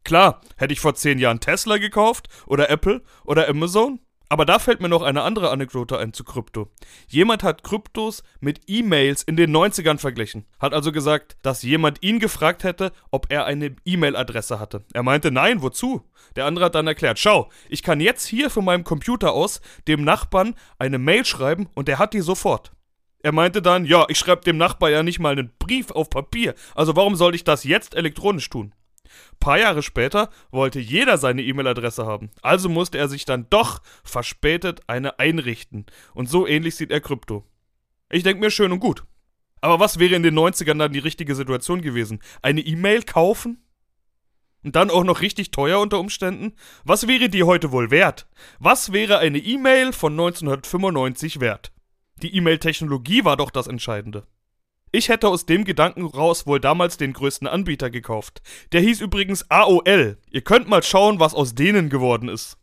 Klar, 0.05 0.41
hätte 0.57 0.73
ich 0.73 0.79
vor 0.79 0.95
zehn 0.95 1.19
Jahren 1.19 1.41
Tesla 1.41 1.79
gekauft 1.79 2.29
oder 2.47 2.71
Apple 2.71 3.03
oder 3.25 3.49
Amazon. 3.49 3.99
Aber 4.29 4.45
da 4.45 4.61
fällt 4.61 4.81
mir 4.81 4.89
noch 4.89 5.03
eine 5.03 5.23
andere 5.23 5.51
Anekdote 5.51 5.99
ein 5.99 6.13
zu 6.13 6.23
Krypto. 6.23 6.71
Jemand 7.09 7.43
hat 7.43 7.65
Kryptos 7.65 8.23
mit 8.39 8.61
E-Mails 8.69 9.25
in 9.25 9.35
den 9.35 9.51
90ern 9.51 9.99
verglichen. 9.99 10.47
Hat 10.61 10.73
also 10.73 10.93
gesagt, 10.93 11.37
dass 11.43 11.65
jemand 11.65 12.05
ihn 12.05 12.21
gefragt 12.21 12.63
hätte, 12.63 12.93
ob 13.11 13.33
er 13.33 13.47
eine 13.47 13.75
E-Mail-Adresse 13.85 14.61
hatte. 14.61 14.85
Er 14.93 15.03
meinte, 15.03 15.33
nein, 15.33 15.61
wozu? 15.61 16.09
Der 16.37 16.47
andere 16.47 16.67
hat 16.67 16.77
dann 16.77 16.87
erklärt, 16.87 17.19
schau, 17.19 17.51
ich 17.69 17.83
kann 17.83 17.99
jetzt 17.99 18.29
hier 18.29 18.49
von 18.49 18.65
meinem 18.65 18.85
Computer 18.85 19.33
aus 19.33 19.61
dem 19.89 20.05
Nachbarn 20.05 20.55
eine 20.79 20.99
Mail 20.99 21.25
schreiben 21.25 21.69
und 21.75 21.89
er 21.89 21.99
hat 21.99 22.15
die 22.15 22.21
sofort. 22.21 22.71
Er 23.23 23.33
meinte 23.33 23.61
dann, 23.61 23.85
ja, 23.85 24.07
ich 24.09 24.19
schreibe 24.19 24.43
dem 24.43 24.57
Nachbar 24.57 24.91
ja 24.91 25.03
nicht 25.03 25.19
mal 25.19 25.33
einen 25.33 25.53
Brief 25.59 25.91
auf 25.91 26.09
Papier, 26.09 26.55
also 26.75 26.97
warum 26.97 27.17
sollte 27.17 27.37
ich 27.37 27.45
das 27.45 27.65
jetzt 27.65 27.95
elektronisch 27.95 28.49
tun? 28.49 28.75
Paar 29.41 29.59
Jahre 29.59 29.83
später 29.83 30.31
wollte 30.51 30.81
jeder 30.81 31.19
seine 31.19 31.43
E-Mail-Adresse 31.43 32.07
haben, 32.07 32.31
also 32.43 32.69
musste 32.69 32.99
er 32.99 33.09
sich 33.09 33.25
dann 33.25 33.47
doch 33.51 33.83
verspätet 34.05 34.83
eine 34.87 35.19
einrichten. 35.19 35.87
Und 36.15 36.29
so 36.29 36.47
ähnlich 36.47 36.77
sieht 36.77 36.91
er 36.91 37.01
Krypto. 37.01 37.45
Ich 38.11 38.23
denke 38.23 38.41
mir 38.41 38.51
schön 38.51 38.73
und 38.73 38.81
gut. 38.81 39.05
Aber 39.61 39.81
was 39.81 39.99
wäre 39.99 40.15
in 40.15 40.23
den 40.23 40.39
90ern 40.39 40.79
dann 40.79 40.93
die 40.93 40.99
richtige 40.99 41.35
Situation 41.35 41.83
gewesen? 41.83 42.21
Eine 42.43 42.61
E-Mail 42.61 43.03
kaufen? 43.03 43.63
Und 44.63 44.77
dann 44.77 44.91
auch 44.91 45.05
noch 45.05 45.21
richtig 45.21 45.51
teuer 45.51 45.81
unter 45.81 45.99
Umständen? 45.99 46.55
Was 46.85 47.09
wäre 47.09 47.29
die 47.29 47.45
heute 47.45 47.73
wohl 47.73 47.91
wert? 47.91 48.27
Was 48.59 48.93
wäre 48.93 49.19
eine 49.19 49.39
E-Mail 49.39 49.93
von 49.93 50.13
1995 50.13 51.41
wert? 51.41 51.73
Die 52.23 52.37
E-Mail-Technologie 52.37 53.25
war 53.25 53.37
doch 53.37 53.51
das 53.51 53.67
Entscheidende. 53.67 54.27
Ich 54.93 55.09
hätte 55.09 55.29
aus 55.29 55.47
dem 55.47 55.65
Gedanken 55.65 56.05
raus 56.05 56.47
wohl 56.47 56.61
damals 56.61 56.97
den 56.97 57.13
größten 57.13 57.47
Anbieter 57.47 57.91
gekauft. 57.91 58.43
Der 58.73 58.81
hieß 58.81 59.01
übrigens 59.01 59.49
AOL. 59.51 60.19
Ihr 60.31 60.41
könnt 60.43 60.69
mal 60.69 60.83
schauen, 60.83 61.21
was 61.21 61.33
aus 61.33 61.55
denen 61.55 61.89
geworden 61.89 62.29
ist. 62.29 62.59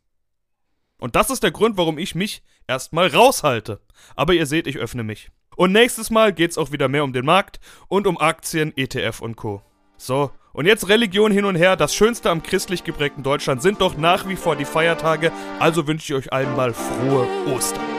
Und 1.00 1.16
das 1.16 1.30
ist 1.30 1.44
der 1.44 1.52
Grund, 1.52 1.78
warum 1.78 1.98
ich 1.98 2.16
mich 2.16 2.44
erstmal 2.68 3.08
raushalte. 3.08 3.80
Aber 4.16 4.34
ihr 4.34 4.46
seht, 4.46 4.68
ich 4.68 4.78
öffne 4.78 5.04
mich. 5.04 5.30
Und 5.56 5.72
nächstes 5.72 6.10
Mal 6.10 6.34
geht's 6.34 6.58
auch 6.58 6.72
wieder 6.72 6.88
mehr 6.88 7.04
um 7.04 7.14
den 7.14 7.26
Markt 7.26 7.60
und 7.88 8.06
um 8.06 8.18
Aktien, 8.18 8.74
ETF 8.76 9.22
und 9.22 9.38
Co. 9.38 9.62
So, 9.98 10.32
und 10.54 10.66
jetzt 10.66 10.90
Religion 10.90 11.32
hin 11.32 11.46
und 11.46 11.56
her. 11.56 11.76
Das 11.76 11.96
Schönste 11.96 12.30
am 12.30 12.44
christlich 12.44 12.84
geprägten 12.84 13.24
Deutschland 13.24 13.62
sind 13.62 13.82
doch 13.82 13.98
nach 13.98 14.28
wie 14.28 14.36
vor 14.36 14.56
die 14.56 14.66
Feiertage. 14.66 15.32
Also 15.60 15.88
wünsche 15.88 16.14
ich 16.14 16.20
euch 16.20 16.34
allen 16.34 16.56
mal 16.56 16.74
frohe 16.74 17.28
Ostern. 17.56 17.97